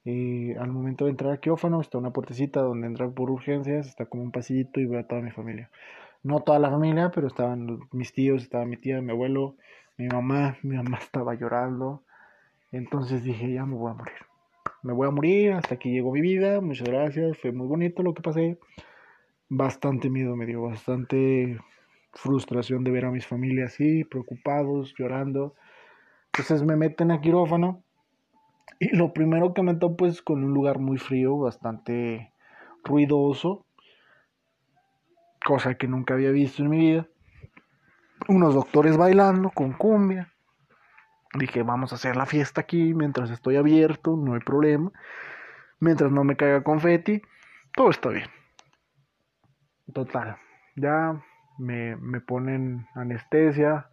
[0.03, 4.05] Y al momento de entrar a quirófano está una puertecita donde entrar por urgencias, está
[4.05, 5.71] como un pasillito y veo a toda mi familia.
[6.21, 9.55] No toda la familia, pero estaban mis tíos, estaba mi tía, mi abuelo,
[9.97, 12.03] mi mamá, mi mamá estaba llorando.
[12.71, 14.17] Entonces dije, ya me voy a morir.
[14.83, 18.13] Me voy a morir, hasta aquí llegó mi vida, muchas gracias, fue muy bonito lo
[18.13, 18.59] que pasé.
[19.49, 21.57] Bastante miedo me dio, bastante
[22.13, 25.55] frustración de ver a mis familias así, preocupados, llorando.
[26.27, 27.83] Entonces me meten a quirófano
[28.79, 32.31] y lo primero que me topo es con un lugar muy frío, bastante
[32.83, 33.65] ruidoso,
[35.43, 37.07] cosa que nunca había visto en mi vida.
[38.27, 40.33] Unos doctores bailando con cumbia.
[41.33, 44.91] Dije, vamos a hacer la fiesta aquí mientras estoy abierto, no hay problema.
[45.79, 47.21] Mientras no me caiga confeti,
[47.75, 48.29] todo está bien.
[49.93, 50.37] Total,
[50.75, 51.23] ya
[51.57, 53.89] me, me ponen anestesia.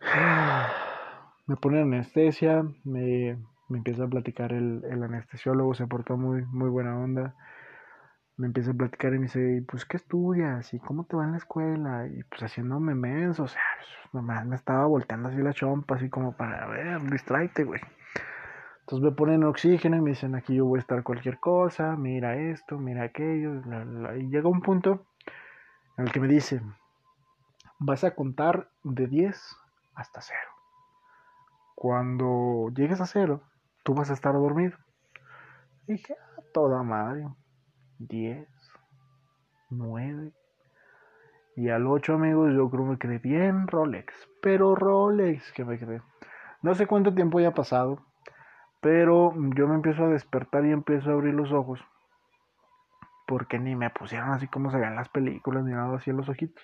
[1.46, 3.36] Me ponen anestesia, me,
[3.68, 7.34] me empieza a platicar el, el, anestesiólogo, se portó muy, muy buena onda.
[8.38, 10.72] Me empieza a platicar y me dice, pues, ¿qué estudias?
[10.72, 12.06] ¿Y cómo te va en la escuela?
[12.06, 16.08] Y pues haciéndome menso, o sea, pues, nomás me estaba volteando así la chompa, así
[16.08, 17.82] como para, ver, distráete, güey.
[18.80, 22.36] Entonces me ponen oxígeno y me dicen, aquí yo voy a estar cualquier cosa, mira
[22.36, 23.60] esto, mira aquello.
[24.18, 25.06] Y llega un punto
[25.96, 26.60] en el que me dice,
[27.78, 29.56] vas a contar de 10
[29.94, 30.40] hasta 0.
[31.74, 33.40] Cuando llegues a 0,
[33.82, 34.76] tú vas a estar dormido.
[35.86, 37.28] Y dije, ah, toda madre.
[37.98, 38.48] 10,
[39.70, 40.32] 9.
[41.56, 44.12] Y al 8 amigos yo creo me quedé bien Rolex.
[44.42, 46.02] Pero Rolex que me quedé.
[46.62, 48.00] No sé cuánto tiempo ya ha pasado.
[48.80, 51.80] Pero yo me empiezo a despertar y empiezo a abrir los ojos.
[53.26, 56.28] Porque ni me pusieron así como se ven las películas ni nada así en los
[56.28, 56.62] ojitos.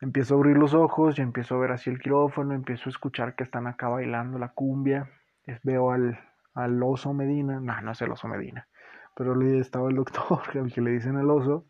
[0.00, 2.54] Empiezo a abrir los ojos y empiezo a ver así el quirófano.
[2.54, 5.08] Empiezo a escuchar que están acá bailando la cumbia.
[5.62, 6.18] veo al,
[6.54, 7.60] al oso Medina.
[7.60, 8.66] No, no es el oso Medina.
[9.14, 10.40] Pero le estaba el doctor,
[10.74, 11.66] que le dicen el oso.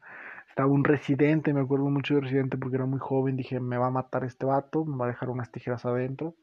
[0.49, 3.37] Estaba un residente, me acuerdo mucho de residente porque era muy joven.
[3.37, 6.35] Dije, me va a matar este vato, me va a dejar unas tijeras adentro.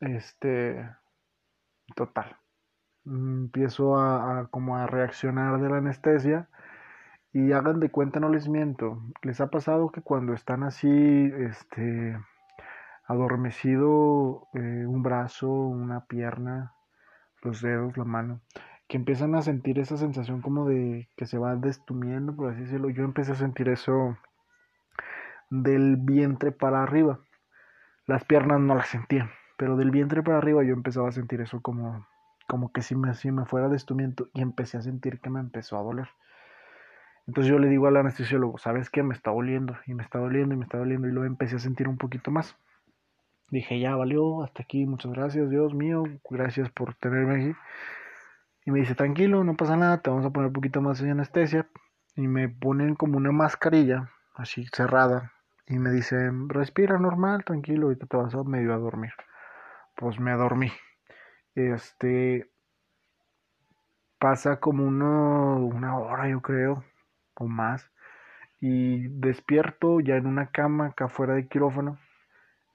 [0.00, 0.88] Este,
[1.94, 2.36] total.
[3.08, 6.48] Mm, empiezo a, como a reaccionar de la anestesia
[7.32, 9.02] y hagan de cuenta, no les miento.
[9.22, 10.88] ¿Les ha pasado que cuando están así,
[11.38, 12.18] este,
[13.06, 16.74] adormecido eh, un brazo, una pierna,
[17.42, 18.40] los dedos, la mano,
[18.88, 22.90] que empiezan a sentir esa sensación como de que se va destumiendo, por así decirlo?
[22.90, 24.18] Yo empecé a sentir eso
[25.50, 27.20] del vientre para arriba.
[28.06, 31.60] Las piernas no las sentía, pero del vientre para arriba yo empezaba a sentir eso
[31.62, 32.06] como
[32.48, 35.38] como que si me, si me fuera de estumiento y empecé a sentir que me
[35.38, 36.08] empezó a doler.
[37.26, 39.02] Entonces yo le digo al anestesiólogo, ¿sabes qué?
[39.02, 41.58] Me está doliendo y me está doliendo y me está doliendo y luego empecé a
[41.58, 42.56] sentir un poquito más.
[43.50, 47.58] Dije, ya valió, hasta aquí, muchas gracias, Dios mío, gracias por tenerme aquí.
[48.64, 51.10] Y me dice, tranquilo, no pasa nada, te vamos a poner un poquito más de
[51.10, 51.68] anestesia.
[52.16, 55.32] Y me ponen como una mascarilla, así cerrada.
[55.66, 59.12] Y me dicen, respira normal, tranquilo, ahorita te vas a medio a dormir.
[59.96, 60.72] Pues me dormí.
[61.58, 62.48] Este
[64.20, 66.84] pasa como una hora, yo creo,
[67.34, 67.90] o más.
[68.60, 71.98] Y despierto ya en una cama acá afuera del quirófano.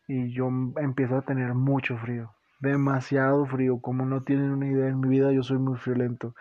[0.05, 2.35] Y yo empiezo a tener mucho frío.
[2.59, 3.79] Demasiado frío.
[3.79, 6.35] Como no tienen una idea en mi vida, yo soy muy friolento.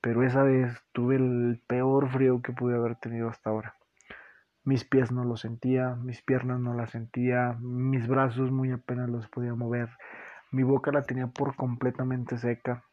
[0.00, 3.74] Pero esa vez tuve el peor frío que pude haber tenido hasta ahora.
[4.62, 9.28] Mis pies no lo sentía, mis piernas no las sentía, mis brazos muy apenas los
[9.28, 9.88] podía mover
[10.54, 12.84] mi boca la tenía por completamente seca.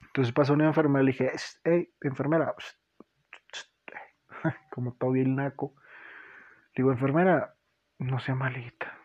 [0.00, 1.32] Entonces pasó una enfermera y le dije,
[1.64, 2.54] hey, enfermera,
[4.70, 5.74] como todo bien naco.
[6.74, 7.54] Le digo, enfermera,
[7.98, 8.96] no sea malita,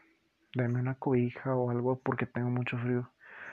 [0.54, 3.12] dame una cobija o algo porque tengo mucho frío.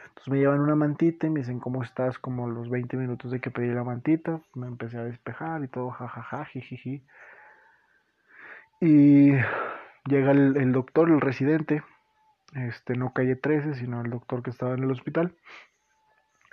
[0.08, 2.18] Entonces me llevan una mantita y me dicen, ¿cómo estás?
[2.18, 5.90] Como los 20 minutos de que pedí la mantita, me empecé a despejar y todo,
[5.90, 7.06] jajaja, jijiji.
[8.80, 9.32] Y
[10.06, 11.82] llega el doctor, el residente,
[12.54, 15.36] este, no calle 13, sino el doctor que estaba en el hospital.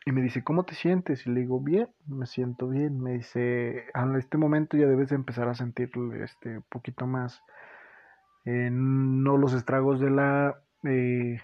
[0.06, 1.26] Y me dice, ¿cómo te sientes?
[1.26, 3.00] Y le digo, bien, me siento bien.
[3.02, 5.92] Me dice, en este momento ya debes empezar a sentir
[6.22, 7.42] este, poquito más,
[8.46, 11.42] eh, no los estragos de la, eh,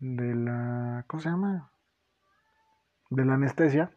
[0.00, 1.70] de la, ¿cómo se llama?
[3.08, 3.90] De la anestesia.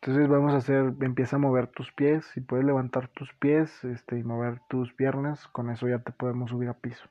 [0.00, 4.18] Entonces vamos a hacer, empieza a mover tus pies, si puedes levantar tus pies este,
[4.18, 7.08] y mover tus piernas, con eso ya te podemos subir a piso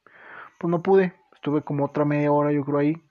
[0.59, 1.13] pues no pude.
[1.33, 3.01] Estuve como otra media hora, yo creo, ahí.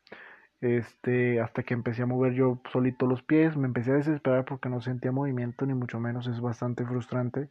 [0.61, 3.57] Este, hasta que empecé a mover yo solito los pies.
[3.57, 6.27] Me empecé a desesperar porque no sentía movimiento, ni mucho menos.
[6.27, 7.49] Es bastante frustrante.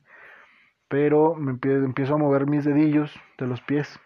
[0.87, 3.99] Pero me empiezo a mover mis dedillos de los pies.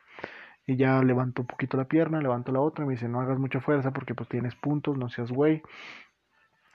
[0.65, 2.83] Y ya levanto un poquito la pierna, levanto la otra.
[2.83, 5.63] Y me dice, no hagas mucha fuerza porque pues tienes puntos, no seas güey.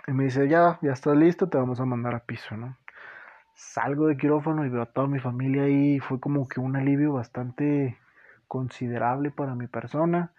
[0.06, 2.76] Y me dice, ya, ya estás listo, te vamos a mandar a piso, ¿no?
[3.54, 6.00] Salgo de quirófano y veo a toda mi familia ahí.
[6.00, 7.98] Fue como que un alivio bastante
[8.53, 10.34] considerable para mi persona.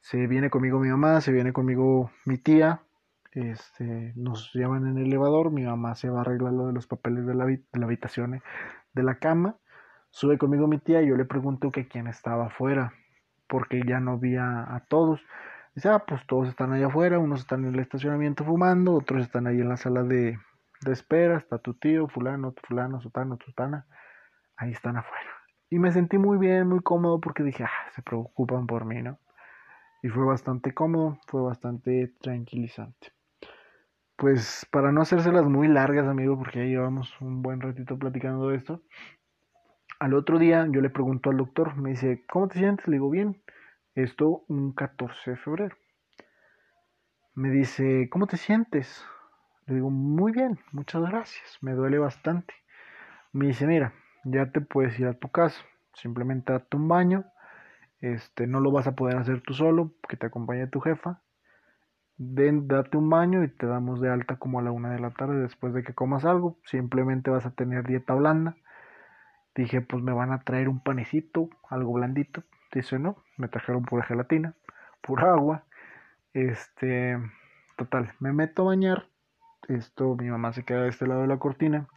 [0.00, 2.82] Se viene conmigo mi mamá, se viene conmigo mi tía.
[3.30, 6.88] Este, nos llevan en el elevador, mi mamá se va a arreglar lo de los
[6.88, 7.44] papeles de la,
[7.84, 8.42] habitación, eh,
[8.92, 9.56] de la cama.
[10.10, 12.92] Sube conmigo mi tía y yo le pregunto que quién estaba afuera,
[13.46, 15.20] porque ya no vi a, todos.
[15.76, 19.46] Dice, ah, pues todos están allá afuera, unos están en el estacionamiento fumando, otros están
[19.46, 20.40] ahí en la sala de,
[20.86, 23.86] espera, está tu tío, fulano, fulano, sotano, tutana,
[24.56, 25.43] ahí están afuera.
[25.74, 29.18] Y me sentí muy bien, muy cómodo porque dije, ah, se preocupan por mí, ¿no?
[30.04, 33.12] Y fue bastante cómodo, fue bastante tranquilizante.
[34.14, 38.58] Pues para no hacérselas muy largas, amigo, porque ya llevamos un buen ratito platicando de
[38.58, 38.82] esto.
[39.98, 42.86] Al otro día yo le pregunto al doctor, me dice, ¿cómo te sientes?
[42.86, 43.42] Le digo, bien.
[43.96, 45.76] Esto un 14 de febrero.
[47.34, 49.04] Me dice, ¿cómo te sientes?
[49.66, 51.58] Le digo, muy bien, muchas gracias.
[51.62, 52.54] Me duele bastante.
[53.32, 53.92] Me dice, mira,
[54.24, 55.60] ya te puedes ir a tu casa.
[55.94, 57.24] Simplemente date un baño.
[58.00, 61.22] Este, no lo vas a poder hacer tú solo, que te acompañe tu jefa.
[62.16, 65.10] Den, date un baño y te damos de alta como a la una de la
[65.10, 66.58] tarde después de que comas algo.
[66.64, 68.56] Simplemente vas a tener dieta blanda.
[69.54, 72.42] Dije, pues me van a traer un panecito, algo blandito.
[72.72, 74.54] Dice, no, me trajeron pura gelatina,
[75.00, 75.64] pura agua.
[76.32, 77.18] Este,
[77.76, 79.06] total, me meto a bañar
[79.68, 81.88] esto, mi mamá se queda de este lado de la cortina.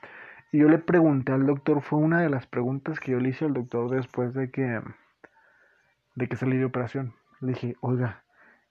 [0.52, 3.46] Y yo le pregunté al doctor, fue una de las preguntas que yo le hice
[3.46, 4.82] al doctor después de que,
[6.16, 7.14] de que salí de operación.
[7.42, 8.24] Le dije, oiga,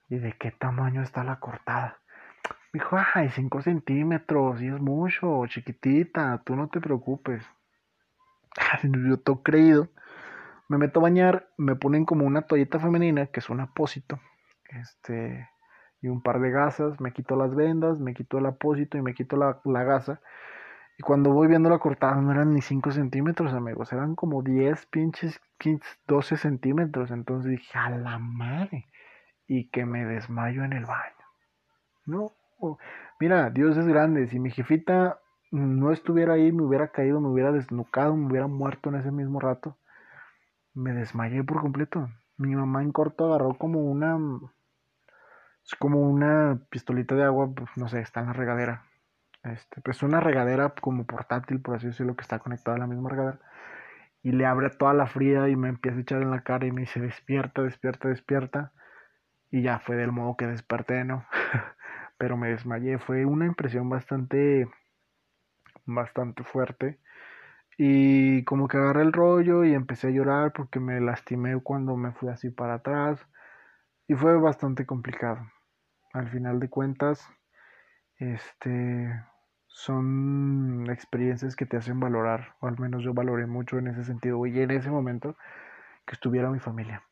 [0.09, 1.99] ¿y de qué tamaño está la cortada?
[2.73, 7.45] Me dijo, ay, 5 centímetros, y es mucho, chiquitita, tú no te preocupes.
[8.83, 9.89] Yo todo creído.
[10.69, 14.21] Me meto a bañar, me ponen como una toallita femenina, que es un apósito,
[14.71, 15.49] este,
[16.03, 19.15] y un par de gasas, me quito las vendas, me quito el apósito y me
[19.15, 20.21] quito la, la gasa.
[20.99, 24.87] Y cuando voy viendo la cortada no eran ni 5 centímetros, amigos, eran como 10
[24.87, 27.11] pinches 15, 12 centímetros.
[27.11, 28.87] Entonces dije, a la madre.
[29.47, 31.15] Y que me desmayo en el baño.
[32.07, 32.33] No,
[33.21, 34.27] mira, Dios es grande.
[34.27, 35.21] Si mi jefita
[35.51, 39.39] no estuviera ahí, me hubiera caído, me hubiera desnucado, me hubiera muerto en ese mismo
[39.39, 39.77] rato.
[40.73, 42.09] Me desmayé por completo.
[42.39, 44.19] Mi mamá en corto agarró como una.
[45.79, 48.86] como una pistolita de agua, pues no sé, está en la regadera.
[49.53, 53.11] Este, pues una regadera como portátil, por así decirlo, que está conectada a la misma
[53.11, 53.41] regadera.
[54.23, 56.73] Y le abre toda la fría y me empieza a echar en la cara y
[56.73, 58.73] me dice, despierta, despierta, despierta.
[59.51, 61.27] Y ya fue del modo que desperté, ¿no?
[62.19, 62.99] Pero me desmayé.
[62.99, 64.69] Fue una impresión bastante
[65.87, 66.99] bastante fuerte.
[67.79, 72.13] Y como que agarré el rollo y empecé a llorar porque me lastimé cuando me
[72.13, 73.21] fui así para atrás.
[74.09, 75.41] Y fue bastante complicado.
[76.13, 77.29] Al final de cuentas,
[78.19, 79.13] este
[79.77, 84.47] son experiencias que te hacen valorar, o al menos yo valoré mucho en ese sentido,
[84.47, 85.37] y en ese momento
[86.07, 87.03] que estuviera mi familia.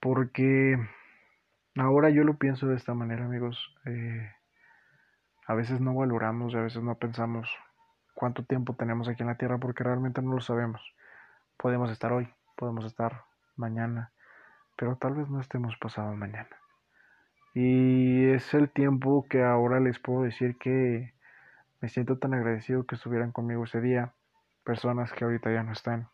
[0.00, 0.78] Porque
[1.76, 3.76] ahora yo lo pienso de esta manera, amigos.
[3.84, 4.32] Eh,
[5.46, 7.50] a veces no valoramos, a veces no pensamos
[8.14, 10.80] cuánto tiempo tenemos aquí en la Tierra porque realmente no lo sabemos.
[11.58, 13.24] Podemos estar hoy, podemos estar
[13.56, 14.10] mañana,
[14.74, 16.56] pero tal vez no estemos pasado mañana.
[17.52, 21.12] Y es el tiempo que ahora les puedo decir que
[21.80, 24.12] me siento tan agradecido que estuvieran conmigo ese día.
[24.64, 26.08] Personas que ahorita ya no están.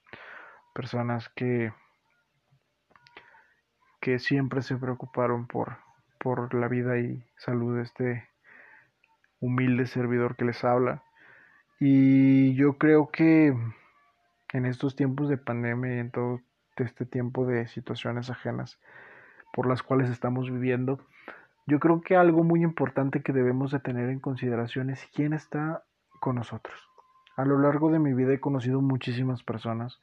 [0.74, 1.72] Personas que,
[4.00, 5.78] que siempre se preocuparon por,
[6.18, 8.28] por la vida y salud de este
[9.40, 11.02] humilde servidor que les habla.
[11.80, 13.54] Y yo creo que
[14.52, 16.40] en estos tiempos de pandemia y en todo
[16.76, 18.78] este tiempo de situaciones ajenas
[19.52, 21.00] por las cuales estamos viviendo,
[21.66, 25.82] yo creo que algo muy importante que debemos de tener en consideración es quién está
[26.20, 26.76] con nosotros.
[27.36, 30.00] A lo largo de mi vida he conocido muchísimas personas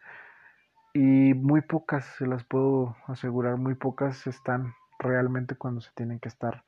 [0.94, 6.30] y muy pocas, se las puedo asegurar, muy pocas están realmente cuando se tienen que
[6.30, 6.66] estar.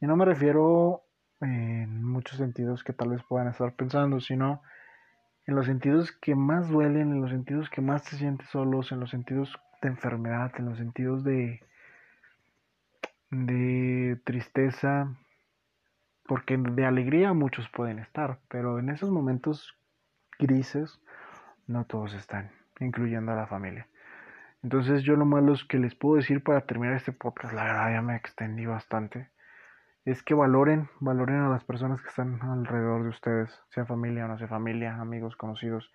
[0.00, 1.02] Y no me refiero
[1.40, 4.62] en muchos sentidos que tal vez puedan estar pensando, sino
[5.46, 9.00] en los sentidos que más duelen, en los sentidos que más te sientes solos, en
[9.00, 11.60] los sentidos de enfermedad, en los sentidos de,
[13.30, 15.14] de tristeza,
[16.26, 19.76] porque de alegría muchos pueden estar, pero en esos momentos
[20.38, 21.00] grises
[21.66, 22.50] no todos están,
[22.80, 23.86] incluyendo a la familia.
[24.62, 28.02] Entonces yo lo malo que les puedo decir para terminar este podcast, la verdad ya
[28.02, 29.30] me extendí bastante
[30.04, 34.28] es que valoren, valoren a las personas que están alrededor de ustedes, sea familia o
[34.28, 35.92] no sea familia, amigos, conocidos,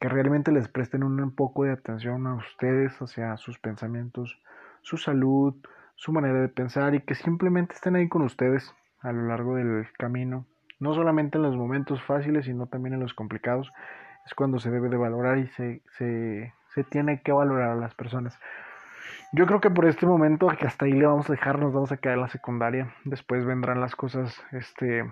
[0.00, 4.40] que realmente les presten un poco de atención a ustedes, sea, sus pensamientos,
[4.82, 5.54] su salud,
[5.96, 9.86] su manera de pensar y que simplemente estén ahí con ustedes a lo largo del
[9.98, 10.46] camino,
[10.80, 13.72] no solamente en los momentos fáciles, sino también en los complicados,
[14.26, 17.94] es cuando se debe de valorar y se, se, se tiene que valorar a las
[17.94, 18.38] personas.
[19.32, 21.92] Yo creo que por este momento, que hasta ahí le vamos a dejar, nos vamos
[21.92, 22.94] a quedar en la secundaria.
[23.04, 25.04] Después vendrán las cosas, este,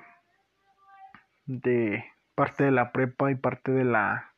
[1.46, 2.04] de
[2.34, 4.30] parte de la prepa y parte de la,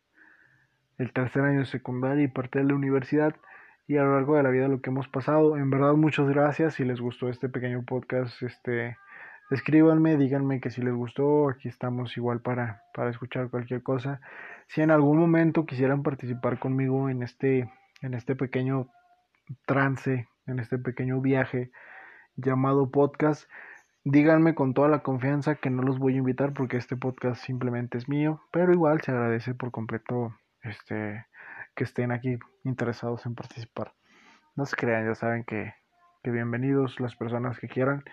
[0.99, 3.37] el tercer año de secundaria y parte de la universidad
[3.87, 5.57] y a lo largo de la vida lo que hemos pasado.
[5.57, 6.75] En verdad, muchas gracias.
[6.75, 8.97] Si les gustó este pequeño podcast, este,
[9.51, 14.21] escríbanme, díganme que si les gustó, aquí estamos igual para, para escuchar cualquier cosa.
[14.69, 17.71] Si en algún momento quisieran participar conmigo en este,
[18.01, 18.89] en este pequeño
[19.67, 21.71] trance, en este pequeño viaje
[22.37, 23.49] llamado podcast.
[24.05, 27.97] Díganme con toda la confianza que no los voy a invitar porque este podcast simplemente
[27.97, 31.27] es mío, pero igual se agradece por completo este
[31.75, 33.95] que estén aquí interesados en participar.
[34.57, 35.75] No se crean, ya saben que,
[36.23, 38.05] que bienvenidos las personas que quieran.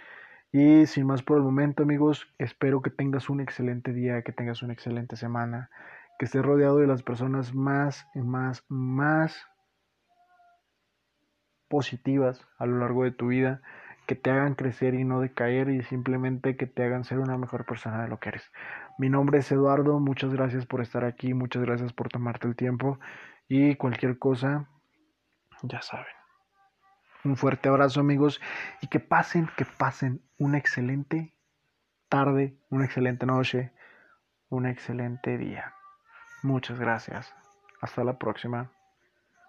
[0.52, 4.62] Y sin más por el momento, amigos, espero que tengas un excelente día, que tengas
[4.64, 5.70] una excelente semana,
[6.20, 9.48] que estés rodeado de las personas más, más, más
[11.70, 13.62] positivas a lo largo de tu vida
[14.08, 17.66] que te hagan crecer y no decaer y simplemente que te hagan ser una mejor
[17.66, 18.52] persona de lo que eres.
[18.98, 23.00] Mi nombre es Eduardo, muchas gracias por estar aquí, muchas gracias por tomarte el tiempo
[23.54, 24.70] y cualquier cosa,
[25.64, 26.16] ya saben.
[27.26, 28.40] Un fuerte abrazo amigos
[28.80, 31.36] y que pasen, que pasen un excelente
[32.08, 33.74] tarde, una excelente noche,
[34.48, 35.76] un excelente día.
[36.44, 37.36] Muchas gracias.
[37.82, 38.72] Hasta la próxima.